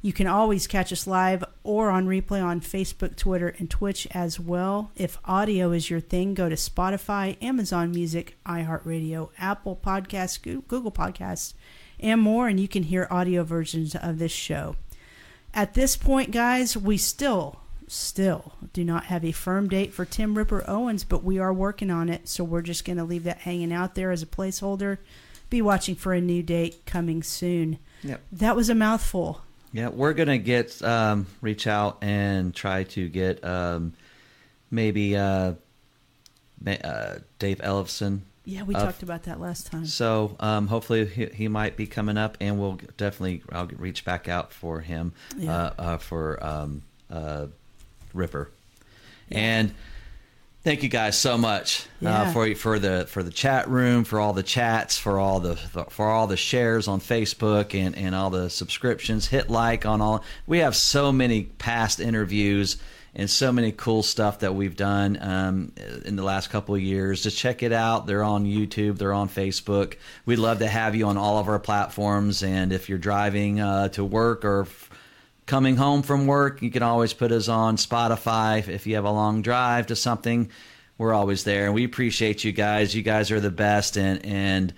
[0.04, 4.40] You can always catch us live or on replay on Facebook, Twitter, and Twitch as
[4.40, 4.90] well.
[4.96, 11.54] If audio is your thing, go to Spotify, Amazon Music, iHeartRadio, Apple Podcasts, Google Podcasts,
[12.00, 14.74] and more, and you can hear audio versions of this show.
[15.54, 20.36] At this point, guys, we still, still do not have a firm date for Tim
[20.36, 23.38] Ripper Owens, but we are working on it, so we're just going to leave that
[23.38, 24.98] hanging out there as a placeholder.
[25.48, 27.78] Be watching for a new date coming soon.
[28.02, 28.20] Yep.
[28.32, 29.42] That was a mouthful.
[29.72, 33.94] Yeah, we're gonna get um, reach out and try to get um,
[34.70, 35.54] maybe uh,
[36.66, 38.20] uh, Dave Ellefson.
[38.44, 39.86] Yeah, we Uh, talked about that last time.
[39.86, 44.28] So um, hopefully he, he might be coming up, and we'll definitely I'll reach back
[44.28, 45.54] out for him Yeah.
[45.54, 47.46] uh, uh, for um, uh,
[48.12, 48.50] Ripper.
[49.30, 49.72] And
[50.64, 52.22] thank you guys so much Yeah.
[52.22, 55.56] uh, for for the for the chat room, for all the chats, for all the
[55.90, 59.26] for all the shares on Facebook, and and all the subscriptions.
[59.28, 60.24] Hit like on all.
[60.46, 62.76] We have so many past interviews.
[63.14, 65.70] and so many cool stuff that we've done um,
[66.06, 67.22] in the last couple of years.
[67.22, 68.06] Just check it out.
[68.06, 69.96] They're on YouTube, they're on Facebook.
[70.24, 72.42] We'd love to have you on all of our platforms.
[72.42, 74.88] And if you're driving uh, to work or f-
[75.46, 78.66] coming home from work, you can always put us on Spotify.
[78.66, 80.50] If you have a long drive to something,
[80.98, 81.66] we're always there.
[81.66, 82.94] And we appreciate you guys.
[82.94, 83.96] You guys are the best.
[83.96, 84.72] And, and,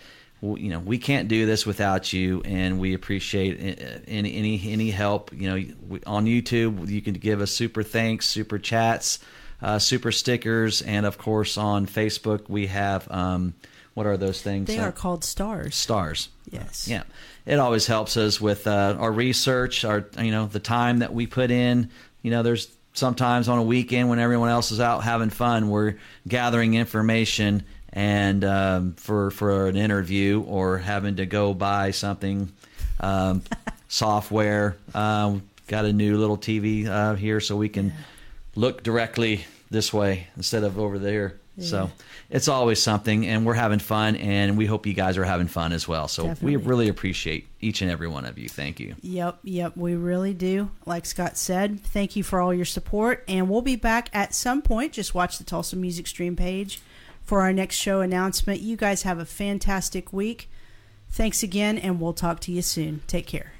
[0.44, 4.90] you know we can't do this without you and we appreciate uh, any any any
[4.90, 9.20] help you know on youtube you can give us super thanks super chats
[9.62, 13.54] uh, super stickers and of course on facebook we have um,
[13.94, 14.66] what are those things?
[14.66, 15.74] They Uh, are called stars.
[15.74, 16.28] stars.
[16.50, 16.86] Yes.
[16.88, 17.02] yeah.
[17.46, 21.26] It always helps us with uh, our research our you know the time that we
[21.26, 21.90] put in.
[22.22, 25.96] You know there's sometimes on a weekend when everyone else is out having fun we're
[26.28, 32.52] gathering information and um, for for an interview or having to go buy something
[33.00, 33.42] um,
[33.88, 34.76] software.
[34.94, 37.92] Um, got a new little tv uh, here so we can
[38.54, 41.90] look directly this way instead of over there so
[42.30, 45.72] it's always something and we're having fun and we hope you guys are having fun
[45.72, 46.56] as well so Definitely.
[46.56, 50.34] we really appreciate each and every one of you thank you Yep, yep, we really
[50.34, 50.70] do.
[50.86, 53.24] Like Scott said, thank you for all your support.
[53.28, 54.92] And we'll be back at some point.
[54.92, 56.80] Just watch the Tulsa Music Stream page
[57.22, 58.60] for our next show announcement.
[58.60, 60.50] You guys have a fantastic week.
[61.10, 63.02] Thanks again, and we'll talk to you soon.
[63.06, 63.53] Take care.